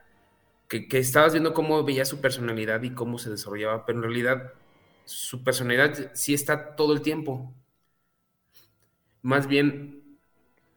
[0.70, 4.54] Que, que estabas viendo cómo veía su personalidad y cómo se desarrollaba, pero en realidad
[5.06, 7.54] su personalidad sí está todo el tiempo.
[9.24, 10.03] Más bien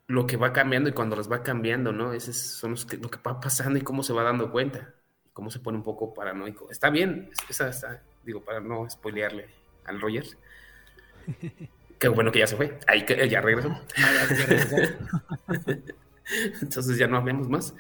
[0.09, 2.13] lo que va cambiando y cuando las va cambiando, ¿no?
[2.13, 4.95] Ese es son los que, lo que va pasando y cómo se va dando cuenta.
[5.25, 6.71] Y cómo se pone un poco paranoico.
[6.71, 9.47] Está bien, esa está, digo, para no spoilearle
[9.85, 10.25] al Roger.
[11.99, 12.79] Qué bueno que ya se fue.
[12.87, 13.71] Ahí que ya regresó.
[13.97, 14.77] Ah, ya, ya regresó.
[16.63, 17.75] Entonces ya no hablemos más.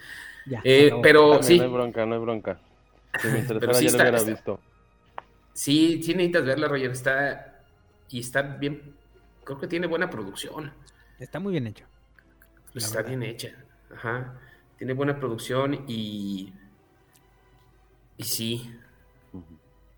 [0.46, 1.02] Ya, Eh, se acabó.
[1.02, 2.60] pero sí, No hay bronca, no hay bronca.
[3.20, 4.60] Si me Pero sí ya está- lo hubiera está- visto.
[5.52, 6.90] sí, sí necesitas verla, Roger.
[6.90, 7.62] Está.
[8.08, 8.94] Y está bien.
[9.44, 10.72] Creo que tiene buena producción.
[11.18, 11.84] Está muy bien hecho.
[12.82, 13.08] La Está verdad.
[13.10, 13.48] bien hecha.
[13.94, 14.38] Ajá.
[14.78, 16.52] Tiene buena producción y.
[18.18, 18.74] Y sí.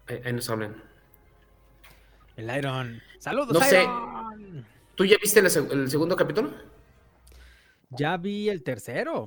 [0.07, 0.83] Ahí, ahí nos hablan.
[2.37, 3.01] El Iron.
[3.18, 3.83] ¡Saludos, No sé.
[3.83, 4.64] Iron!
[4.95, 6.53] ¿Tú ya viste seg- el segundo capítulo?
[7.91, 9.26] Ya vi el tercero.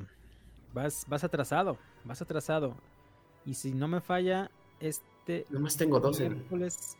[0.73, 1.77] Vas, vas atrasado.
[2.03, 2.77] Vas atrasado.
[3.45, 4.49] Y si no me falla,
[4.79, 5.45] este.
[5.49, 6.97] Nomás tengo dos miércoles.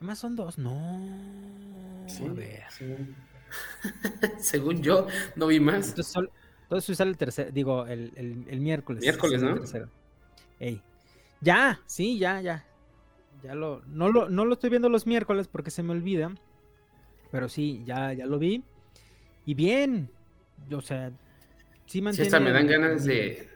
[0.00, 0.58] Nomás son dos.
[0.58, 2.04] No.
[2.08, 2.64] Sí, A ver.
[2.70, 3.16] según-
[4.38, 5.88] Según yo, no vi más.
[5.90, 6.30] Entonces, sol-
[6.62, 7.52] entonces sale el tercer.
[7.52, 9.00] Digo, el, el- el miércoles.
[9.02, 9.54] Miércoles, el ¿no?
[9.56, 9.88] tercero.
[10.58, 10.82] Ey.
[11.40, 12.64] Ya, sí, ya, ya.
[13.42, 14.28] Ya lo no, lo.
[14.28, 16.34] no lo estoy viendo los miércoles porque se me olvida.
[17.30, 18.64] Pero sí, ya, ya lo vi.
[19.44, 20.10] Y bien.
[20.72, 22.26] O sea, sí Sí, mantiene.
[22.28, 23.48] hasta me dan el- ganas de.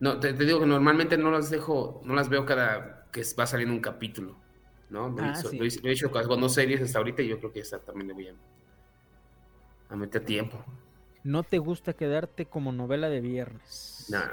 [0.00, 3.46] No, te, te digo que normalmente no las dejo, no las veo cada que va
[3.46, 4.36] saliendo un capítulo,
[4.90, 5.08] ¿no?
[5.08, 5.56] Lo, Ah, sí.
[5.56, 8.12] lo he hecho con dos series hasta ahorita y yo creo que esta también le
[8.14, 8.34] voy a,
[9.94, 10.64] a meter tiempo.
[11.22, 14.06] No te gusta quedarte como novela de viernes.
[14.10, 14.28] Nah,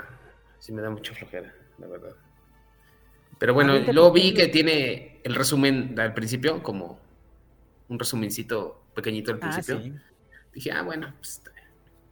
[0.59, 2.16] sí me da mucha flojera, la verdad.
[3.39, 6.99] Pero bueno, luego vi que tiene el resumen al principio, como
[7.88, 9.82] un resumencito pequeñito al Ah, principio.
[9.82, 9.93] sí.
[10.53, 11.41] Dije, ah, bueno, pues,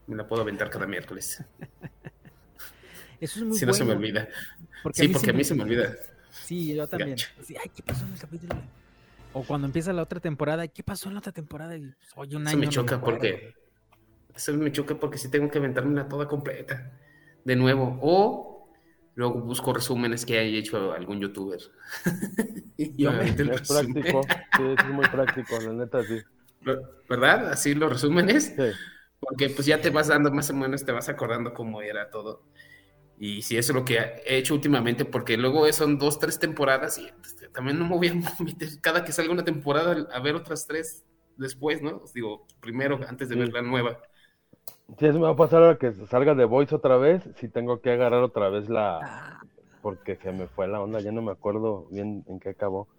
[0.08, 1.44] me la puedo aventar cada miércoles.
[3.20, 4.30] Eso es muy si no se me olvida.
[4.82, 5.94] porque sí, a porque a mí se me olvida.
[6.32, 7.18] Sí, yo también.
[7.44, 8.56] Sí, ay, ¿qué pasó en el capítulo?
[9.40, 11.76] O cuando empieza la otra temporada, ¿qué pasó en la otra temporada?
[11.78, 12.58] Y, pues, oye, un Eso año.
[12.58, 13.20] me no choca acuerdo.
[13.20, 13.54] porque.
[14.36, 16.92] Eso me choca porque sí tengo que aventármela toda completa.
[17.44, 18.00] De nuevo.
[18.02, 18.70] O
[19.16, 21.60] luego busco resúmenes que haya hecho algún youtuber.
[22.78, 23.94] y yo me el Es resumen.
[23.94, 24.22] práctico,
[24.58, 26.20] sí, es muy práctico, la neta, sí.
[27.10, 27.52] ¿Verdad?
[27.52, 28.54] Así los resúmenes.
[28.56, 28.64] Sí.
[29.20, 32.44] Porque pues ya te vas dando más o menos, te vas acordando cómo era todo.
[33.20, 36.98] Y si eso es lo que he hecho últimamente, porque luego son dos, tres temporadas
[37.00, 38.14] y pues, también no me voy a
[38.44, 41.06] meter cada que salga una temporada a ver otras tres
[41.38, 41.98] después, ¿no?
[41.98, 43.40] Os digo, primero antes de Sí.
[43.40, 44.00] ver la nueva.
[44.98, 47.82] Si eso me va a pasar ahora que salga de Voice otra vez, si tengo
[47.82, 49.10] que agarrar otra vez la...
[49.82, 52.90] Porque se me fue la onda, ya no me acuerdo bien en qué acabó.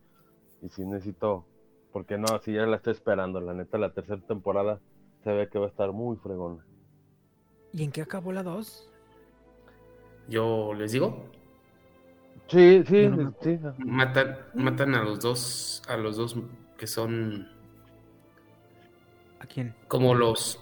[0.63, 1.49] Y si necesito...
[1.93, 4.81] Porque no, si ya la estoy esperando, la neta, la tercera temporada
[5.25, 6.67] se ve que va a estar muy fregona.
[7.73, 8.90] ¿Y en qué acabó la 2?
[10.31, 11.31] Yo les digo,
[12.51, 13.33] Sí, sí, no
[13.79, 16.37] matan, matan a los dos, a los dos
[16.77, 17.49] que son
[19.39, 19.73] ¿A quién?
[19.87, 20.61] como los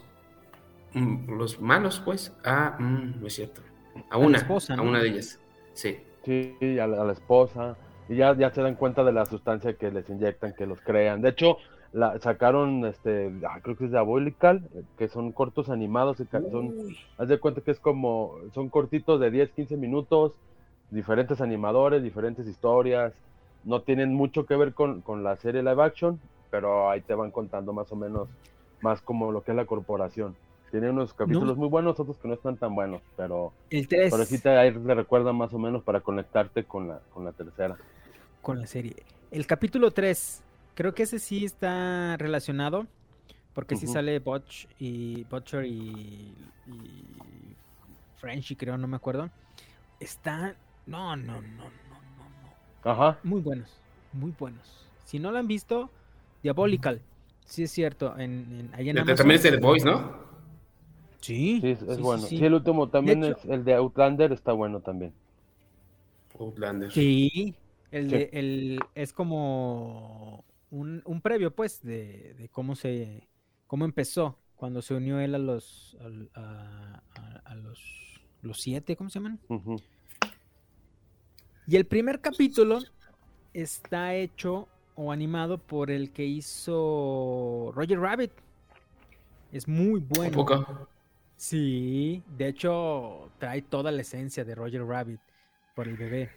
[0.93, 2.33] mm, los malos, pues.
[2.45, 3.63] Ah, mm, no es cierto.
[4.11, 5.41] A una, esposa, a una de ellas.
[5.73, 5.99] Sí.
[6.25, 7.77] Sí, a la, a la esposa.
[8.11, 11.23] Y ya, ya se dan cuenta de la sustancia que les inyectan, que los crean.
[11.23, 11.57] De hecho,
[11.93, 14.63] la, sacaron, este, ah, creo que es Diabolical,
[14.99, 16.19] que son cortos animados.
[16.51, 16.75] son,
[17.17, 20.33] haz de cuenta que es como, son cortitos de 10, 15 minutos,
[20.91, 23.15] diferentes animadores, diferentes historias.
[23.65, 26.21] No tienen mucho que ver con, con la serie live action,
[26.51, 28.29] pero ahí te van contando más o menos,
[28.81, 30.37] más como lo que es la corporación.
[30.71, 34.25] Tiene unos capítulos muy buenos, otros que no están tan buenos, pero, El 3 pero
[34.27, 37.77] sí te, ahí te recuerda más o menos para conectarte con la, con la tercera.
[38.43, 38.95] con la serie.
[39.31, 40.43] El capítulo 3,
[40.79, 42.87] creo que ese sí está relacionado,
[43.53, 43.93] porque sí Ujú.
[43.93, 46.33] sale Butch y Butcher y,
[46.69, 47.57] y
[48.15, 49.29] Frenchy, creo, no me acuerdo.
[49.99, 50.55] Está,
[50.87, 52.55] no, no, no, no, no,
[52.85, 53.19] Ajá.
[53.25, 53.69] muy buenos,
[54.13, 54.89] muy buenos.
[55.05, 55.91] Si no lo han visto,
[56.45, 57.01] Diabolical,
[57.45, 60.29] sí es cierto, en, en, allá en Este También es The Voice, ¿no?
[61.21, 62.23] Sí, Sí, es, es sí, sí, bueno.
[62.29, 62.37] sí.
[62.39, 65.13] Sí, el último también hecho- es el de Outlander, está bueno también.
[66.41, 66.91] Outlander.
[66.91, 67.55] Sí,
[67.91, 68.11] el Sí.
[68.11, 73.29] de, el, es como un, un previo, pues, de, de cómo se,
[73.67, 75.97] cómo empezó cuando se unió él a los,
[76.35, 77.81] a, a- a los,
[78.43, 79.39] los siete, ¿cómo se llaman?
[81.67, 82.81] Y el primer capítulo
[83.55, 88.33] está hecho o animado por el que hizo Roger Rabbit.
[89.53, 90.37] Es muy ¿A bueno.
[90.39, 90.89] poco?
[91.37, 95.21] Sí, de hecho trae toda la esencia de Roger Rabbit
[95.75, 96.31] por el bebé.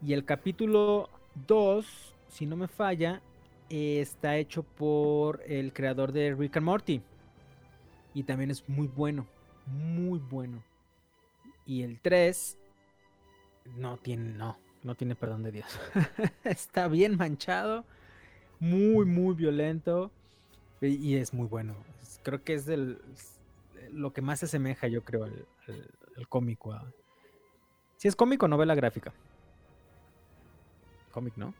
[0.00, 1.10] Y el capítulo
[1.46, 3.20] 2, si no me falla,
[3.70, 7.02] está hecho por el creador de Rick and Morty.
[8.14, 9.26] Y también es muy bueno,
[9.66, 10.62] muy bueno.
[11.66, 12.58] Y el 3
[13.76, 15.78] no tiene, no, no tiene perdón de Dios.
[16.44, 17.84] está bien manchado,
[18.58, 20.10] muy, muy violento.
[20.80, 21.74] Y, es muy bueno.
[22.22, 23.00] Creo que es del,
[23.90, 25.46] lo que más se asemeja, yo creo, al,
[26.28, 26.78] cómico.
[27.96, 29.12] Si es cómico novela gráfica.
[31.10, 31.52] Cómic, ¿no?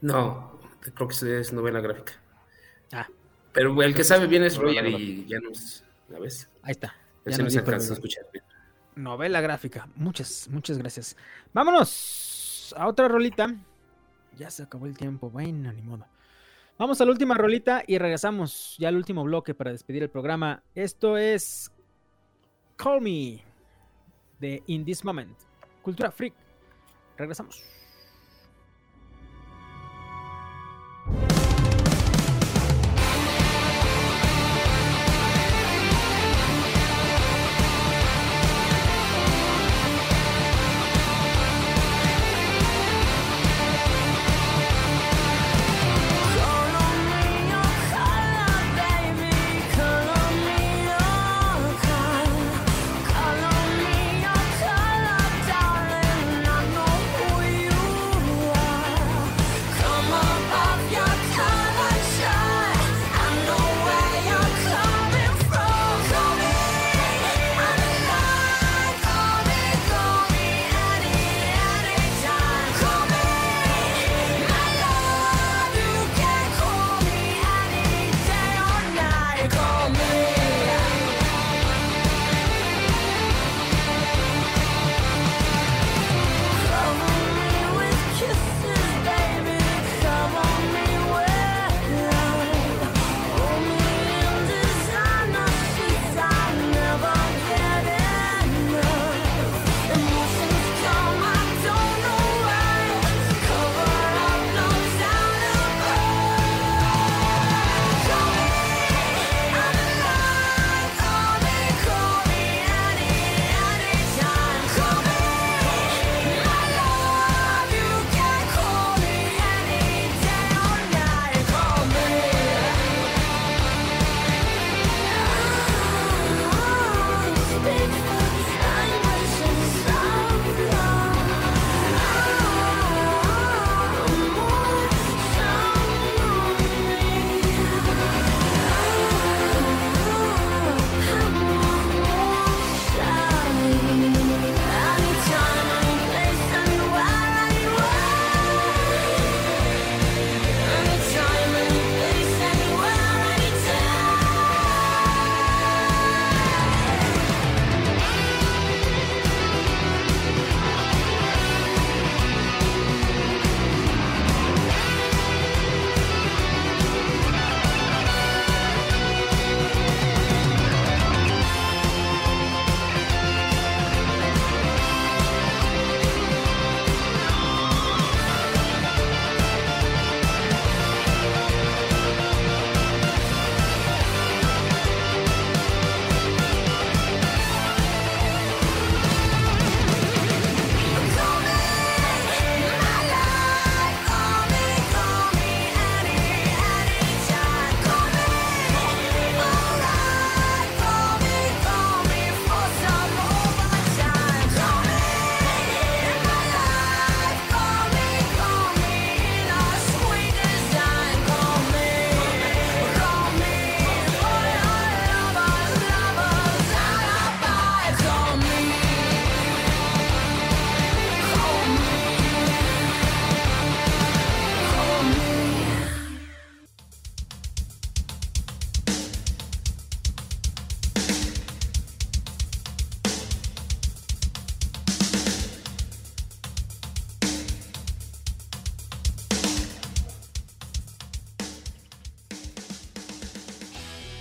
[0.00, 0.55] No,
[0.94, 2.12] creo que es novela gráfica.
[2.92, 3.08] Ah.
[3.52, 5.82] Pero el que sabe bien es Roger y ya nos.
[6.08, 6.48] ¿La ves?
[6.62, 6.94] Ahí está.
[7.24, 8.44] Ya no nos alcanzó a escuchar bien.
[8.94, 9.88] Novela gráfica.
[9.96, 11.16] Muchas, muchas gracias.
[11.52, 13.54] Vámonos a otra rolita.
[14.36, 15.30] Ya se acabó el tiempo.
[15.30, 16.06] Bueno, ni modo.
[16.78, 20.62] Vamos a la última rolita y regresamos ya al último bloque para despedir el programa.
[20.74, 21.72] Esto es
[22.76, 23.42] Call Me
[24.38, 25.36] de In This Moment.
[25.82, 26.34] Cultura Freak.
[27.16, 27.64] Regresamos.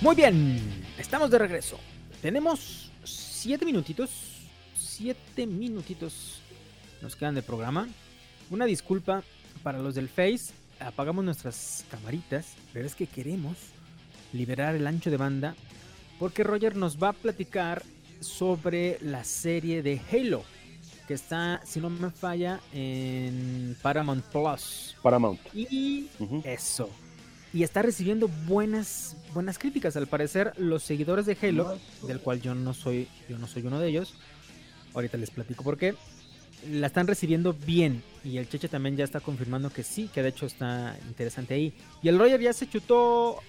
[0.05, 0.61] Muy bien,
[0.99, 1.79] estamos de regreso.
[2.21, 4.11] Tenemos siete minutitos.
[4.77, 6.41] Siete minutitos
[7.01, 7.87] nos quedan de programa.
[8.51, 9.23] Una disculpa
[9.63, 10.53] para los del Face.
[10.79, 13.57] Apagamos nuestras camaritas, pero es que queremos
[14.31, 15.55] liberar el ancho de banda
[16.19, 17.81] porque Roger nos va a platicar
[18.19, 20.43] sobre la serie de Halo
[21.07, 24.95] que está, si no me falla, en Paramount Plus.
[25.01, 25.39] Paramount.
[25.55, 26.09] Y
[26.43, 26.91] eso.
[27.55, 29.95] Y está recibiendo buenas buenas críticas.
[29.95, 33.79] Al parecer, los seguidores de Halo, del cual yo no soy, yo no soy uno
[33.79, 34.13] de ellos.
[34.93, 35.95] Ahorita les platico por qué.
[36.69, 38.03] La están recibiendo bien.
[38.25, 41.73] Y el Cheche también ya está confirmando que sí, que de hecho está interesante ahí.
[42.03, 43.39] Y el Roger ya se chutó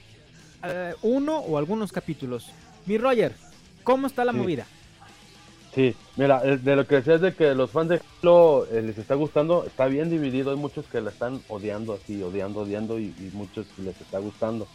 [0.63, 2.47] eh, uno o algunos capítulos.
[2.87, 3.33] Mi Roger,
[3.83, 4.39] ¿cómo está la Sí.
[4.39, 4.67] movida?
[5.77, 8.97] Sí, mira, eh, de lo que decías de que los fans de Halo eh, les
[8.97, 10.51] está gustando, está bien dividido.
[10.51, 14.67] Hay muchos que la están odiando así, odiando, odiando, y, y muchos les está gustando.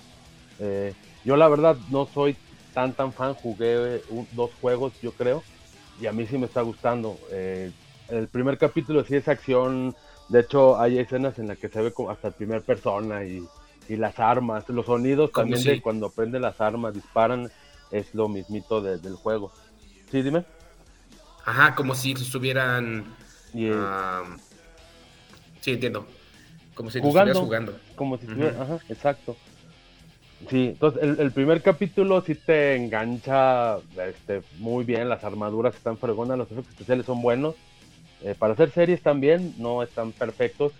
[0.60, 0.94] Eh,
[1.26, 2.38] yo la verdad no soy
[2.76, 5.44] tan tan fan, jugué eh, un- dos juegos yo creo,
[6.00, 7.18] y a mí sí me está gustando.
[7.32, 7.72] Eh,
[8.10, 9.96] el primer capítulo sí es acción,
[10.30, 13.44] de hecho hay escenas en las que se ve como hasta primer persona y,
[13.90, 17.50] y las armas, los sonidos también de cuando prenden las armas, disparan,
[17.92, 19.52] es lo mismito de- del juego.
[20.12, 20.46] Sí, dime.
[21.46, 23.06] Ajá, como si estuvieran.
[25.62, 26.08] Sí, entiendo.
[26.74, 27.32] Como si Jugando.
[27.32, 27.38] estuvieras
[27.68, 27.80] jugando.
[27.96, 28.34] Como si Ujú.
[28.34, 29.38] estuviera, ajá, exacto.
[30.50, 33.78] Sí, entonces el, el primer capítulo sí te engancha
[34.08, 37.56] este, muy bien, las armaduras están fregonas, los efectos especiales son buenos.
[38.24, 40.74] Eh, para hacer series también no están perfectos.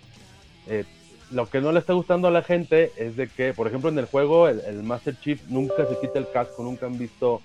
[0.66, 0.84] Eh,
[1.30, 3.98] lo que no le está gustando a la gente es de que, por ejemplo, en
[3.98, 7.40] el juego el, el Master Chief nunca se quita el casco, nunca han visto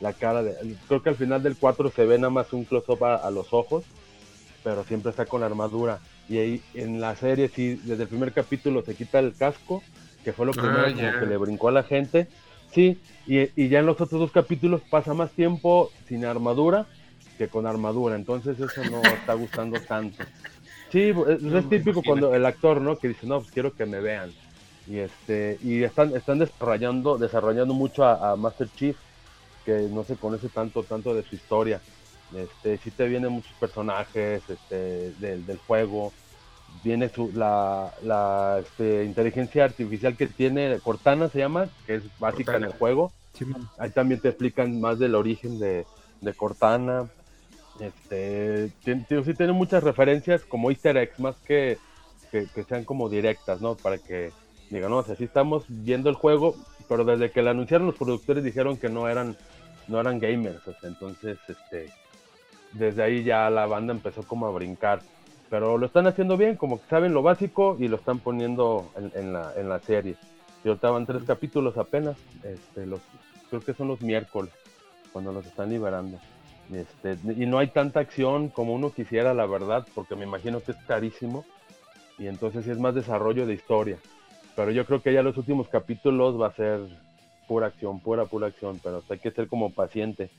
[0.00, 0.54] la cara de...
[0.86, 3.52] Creo que al final del 4 se ve nada más un close-up a, a los
[3.52, 3.84] ojos,
[4.64, 5.98] pero siempre está con la armadura.
[6.28, 9.82] Y ahí en la serie sí, desde el primer capítulo se quita el casco,
[10.24, 11.18] que fue lo Ah, primero como ya.
[11.20, 12.28] que le brincó a la gente.
[12.72, 16.86] Sí, y, y ya en los otros dos capítulos pasa más tiempo sin armadura
[17.38, 20.22] que con armadura, entonces eso no está gustando tanto.
[20.90, 22.98] Sí, es, No, es típico cuando el actor, ¿no?
[22.98, 24.32] Que dice, no, pues quiero que me vean.
[24.86, 28.96] Y este, y están, están desarrollando, desarrollando mucho a, a Master Chief,
[29.68, 31.82] que no se conoce tanto, tanto de su historia.
[32.34, 36.10] Este, sí te vienen muchos personajes este, del, del juego.
[36.82, 42.56] Viene su, la, la este, inteligencia artificial que tiene Cortana, se llama, que es básica
[42.56, 43.12] en el juego.
[43.76, 45.84] Ahí también te explican más del origen de,
[46.22, 47.10] de Cortana.
[47.78, 51.76] Este, sí tiene muchas referencias como easter eggs, más que,
[52.30, 53.74] que, que sean como directas, ¿no?
[53.74, 54.32] Para que
[54.70, 56.56] digan, no, o sea, sí estamos viendo el juego,
[56.88, 59.36] pero desde que lo anunciaron los productores dijeron que no eran,
[59.88, 61.90] no eran gamers, o sea, entonces, este,
[62.72, 65.00] desde ahí ya la banda empezó como a brincar.
[65.50, 69.32] Pero lo están haciendo bien, como que saben lo básico y lo están poniendo en,
[69.32, 70.16] la, en la serie.
[70.62, 73.00] Y ahorita van tres capítulos apenas, este, los,
[73.48, 74.52] creo que son los miércoles,
[75.12, 76.18] cuando los están liberando.
[76.70, 80.72] Este, y no hay tanta acción como uno quisiera, la verdad, porque me imagino que
[80.72, 81.46] es carísimo.
[82.18, 83.96] Y entonces es más desarrollo de historia.
[84.54, 86.80] Pero yo creo que ya los últimos capítulos va a ser
[87.48, 88.78] pura acción, pura, pura acción.
[88.82, 90.30] Pero hay que ser como paciente.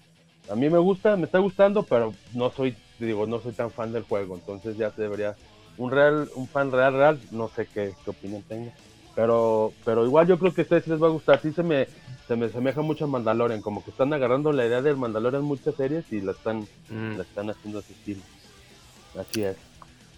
[0.49, 3.91] A mí me gusta, me está gustando, pero no soy, digo, no soy tan fan
[3.91, 4.35] del juego.
[4.35, 5.35] Entonces ya se debería,
[5.77, 8.71] un real, un fan real, real, no sé qué, qué opinión tenga.
[9.15, 11.41] Pero, pero igual yo creo que a ustedes sí les va a gustar.
[11.41, 11.87] Sí se me,
[12.27, 15.47] se me asemeja mucho a Mandalorian, como que están agarrando la idea del Mandalorian en
[15.47, 17.17] muchas series y la están, Mm.
[17.17, 18.21] la están haciendo a su estilo.
[19.19, 19.57] Así es.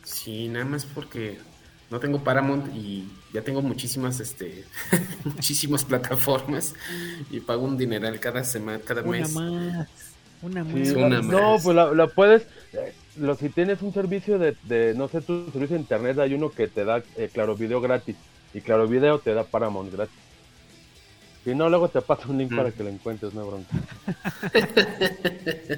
[0.03, 1.39] Sí, nada más porque
[1.91, 4.63] no tengo Paramount y ya tengo muchísimas, este,
[5.25, 6.73] muchísimas plataformas
[7.29, 9.31] y pago un dineral cada semana, cada Una mes.
[9.33, 9.87] más.
[10.41, 10.73] Una más.
[10.87, 11.63] Sí, una no, más.
[11.63, 12.43] pues la, la puedes.
[12.73, 16.33] eh, Lo, si tienes un servicio de, de, no sé, tu servicio de internet, hay
[16.33, 18.15] uno que te da eh, Claro Video gratis.
[18.53, 20.15] Y Claro Video te da Paramount gratis.
[21.43, 22.55] Si no, luego te paso un link Mm.
[22.57, 23.69] para que lo encuentres, no bronca.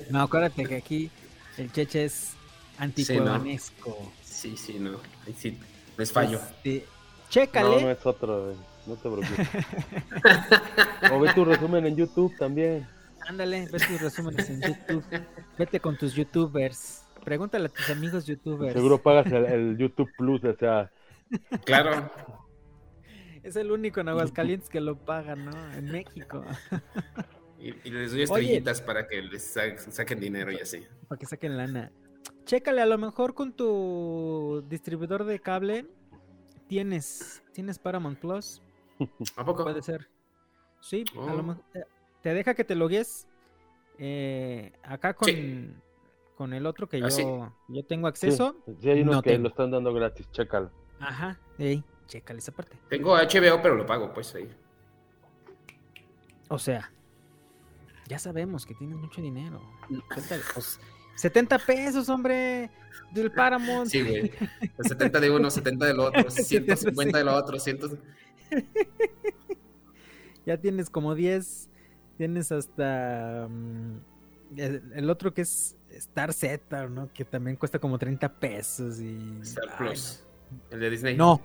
[0.10, 1.10] No, acuérdate que aquí
[1.58, 2.32] el Cheche es
[2.78, 4.12] anticuevanesco.
[4.24, 5.00] Sí, sí, no.
[5.26, 5.58] Ahí sí,
[5.98, 6.40] les fallo.
[6.64, 7.82] Este, No, chécale.
[7.82, 8.54] no es otro,
[8.86, 9.48] no te preocupes.
[11.12, 12.88] o ve tu resumen en YouTube también.
[13.28, 15.04] Ándale, ve tus resúmenes en YouTube.
[15.58, 17.06] Vete con tus youtubers.
[17.24, 18.74] Pregúntale a tus amigos youtubers.
[18.74, 20.92] Seguro pagas el, el YouTube Plus, o sea,
[21.66, 22.12] Claro.
[23.44, 25.52] Es el único en Aguascalientes que lo paga, ¿no?
[25.74, 26.46] En México.
[27.60, 30.86] Y, y les doy estrellitas para que les sa- saquen dinero y así.
[31.08, 31.92] Para que saquen lana.
[32.46, 35.86] Chécale, a lo mejor con tu distribuidor de cable
[36.68, 38.62] tienes, tienes Paramount Plus.
[39.36, 39.64] ¿A poco?
[39.64, 40.10] Puede ser.
[40.82, 41.36] Sí, a Oh.
[41.38, 41.64] lo mejor.
[41.74, 41.84] eh,
[42.22, 43.28] Te deja que te logues
[44.00, 45.72] eh, acá con, Sí.
[46.36, 47.22] con el otro que Ah, sí.
[47.22, 48.56] yo, yo tengo sí, acceso.
[48.80, 49.44] sí hay unos no que tengo.
[49.44, 50.72] lo están dando gratis, chécalo.
[51.00, 52.78] Ajá, ey, chécale esa parte.
[52.90, 54.50] Tengo HBO, pero lo pago, pues ahí.
[56.50, 56.92] O sea,
[58.08, 59.62] ya sabemos que tienes mucho dinero.
[60.14, 60.80] Suéltale, pues,
[61.16, 62.70] 70 pesos, hombre,
[63.12, 63.90] del Paramount.
[63.90, 64.32] Sí, güey.
[64.80, 67.80] 70 de uno, 70 del otro, 150 del otro, 100.
[70.46, 71.70] Ya tienes como 10.
[72.18, 73.98] Tienes hasta mm,
[74.58, 77.12] el, el otro que es Star Z, ¿no?
[77.14, 79.40] Que también cuesta como 30 pesos y...
[79.42, 80.24] Star Ay, Plus.
[80.70, 81.16] El de Disney.
[81.16, 81.42] No,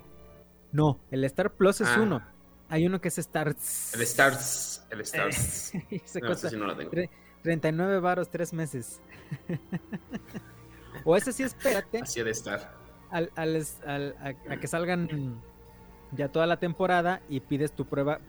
[0.73, 2.01] no, el Star Plus es Ah.
[2.03, 2.23] uno.
[2.69, 3.49] Hay uno que es Star...
[3.49, 4.85] El Stars.
[4.91, 5.73] El Stars.
[5.75, 6.91] No, cuesta sí no lo tengo.
[7.49, 9.01] Tre- 39 varos, 3 meses.
[11.05, 12.01] o ese sí, espérate.
[12.03, 12.75] Así de estar.
[13.11, 15.41] al, al a, a que salgan
[16.13, 18.21] ya toda la temporada y pides tu prueba.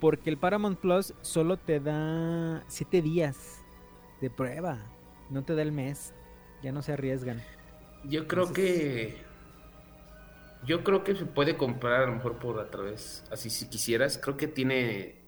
[0.00, 3.62] Porque el Paramount Plus solo te da 7 días
[4.20, 4.78] de prueba.
[5.30, 6.14] No te da el mes.
[6.62, 7.42] Ya no se arriesgan.
[8.04, 9.24] Yo creo que.
[10.66, 13.24] Yo creo que se puede comprar a lo mejor por a través.
[13.30, 14.18] Así si quisieras.
[14.18, 15.22] Creo que tiene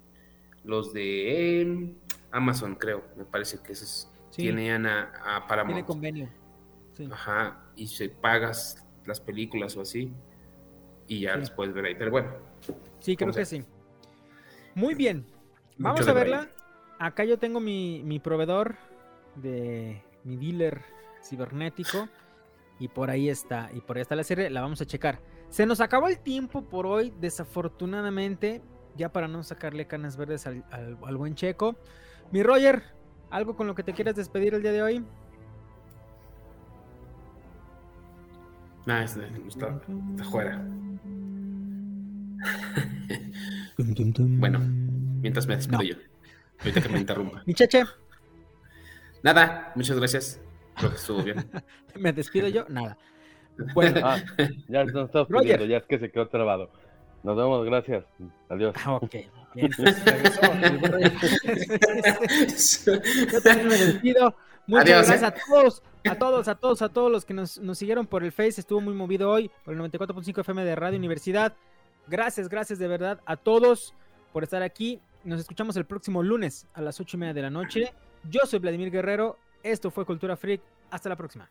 [0.64, 1.96] los de
[2.30, 4.42] Amazon, creo, me parece que esos Sí.
[4.42, 5.74] tienen a, a Paramount.
[5.76, 6.28] Tiene convenio.
[6.92, 7.08] Sí.
[7.10, 10.12] Ajá, y se pagas las películas o así
[11.06, 11.38] y ya Sí.
[11.40, 11.94] las puedes ver ahí.
[11.94, 12.30] Pero bueno,
[13.00, 13.60] Sí, creo que sea.
[13.60, 13.64] sí.
[14.74, 15.26] Muy bien.
[15.78, 16.48] Vamos Mucho a verla.
[16.98, 18.76] Acá yo tengo mi, mi proveedor
[19.36, 20.82] de mi dealer
[21.22, 22.08] cibernético.
[22.80, 23.70] Y por ahí está.
[23.72, 24.50] Y por ahí está la serie.
[24.50, 25.20] La vamos a checar.
[25.48, 27.12] Se nos acabó el tiempo por hoy.
[27.20, 28.62] Desafortunadamente.
[28.96, 31.76] Ya para no sacarle canas verdes al, al- al buen checo.
[32.30, 32.82] Mi Roger,
[33.30, 35.04] ¿algo con lo que te quieras despedir el día de hoy?
[38.86, 39.16] nada, es-
[39.46, 39.78] está,
[40.12, 40.64] está fuera.
[44.18, 44.60] Bueno,
[45.20, 45.84] mientras me despido No.
[45.84, 45.94] yo.
[46.60, 47.42] Ahorita que me interrumpa.
[47.46, 47.84] Mi Cheche,
[49.22, 50.40] Nada, muchas gracias.
[50.76, 51.36] Creo que estuvo bien.
[51.98, 52.64] me despido yo.
[52.68, 52.96] Nada.
[53.74, 54.18] Bueno, Ah,
[54.68, 55.28] ya estamos Roger.
[55.42, 56.70] pidiendo, ya es que se quedó trabado.
[57.22, 58.04] Nos vemos, gracias.
[58.48, 58.74] Adiós.
[58.84, 59.14] Ah, ok.
[59.54, 60.04] Bien, pues.
[63.32, 64.34] Yo también me despido.
[64.66, 65.26] Muchas Adiós, gracias ¿eh?
[65.26, 68.32] a todos, a todos, a todos, a todos los que nos, nos siguieron por el
[68.32, 68.60] Face.
[68.60, 71.54] Estuvo muy movido hoy por el 94.5 FM de Radio Universidad.
[72.06, 73.94] Gracias, gracias de verdad a todos
[74.32, 75.00] por estar aquí.
[75.24, 77.92] Nos escuchamos el próximo lunes a las 8 y media de la noche.
[78.30, 79.38] Yo soy Vladimir Guerrero.
[79.62, 80.60] Esto fue Cultura Freak.
[80.90, 81.50] Hasta la próxima.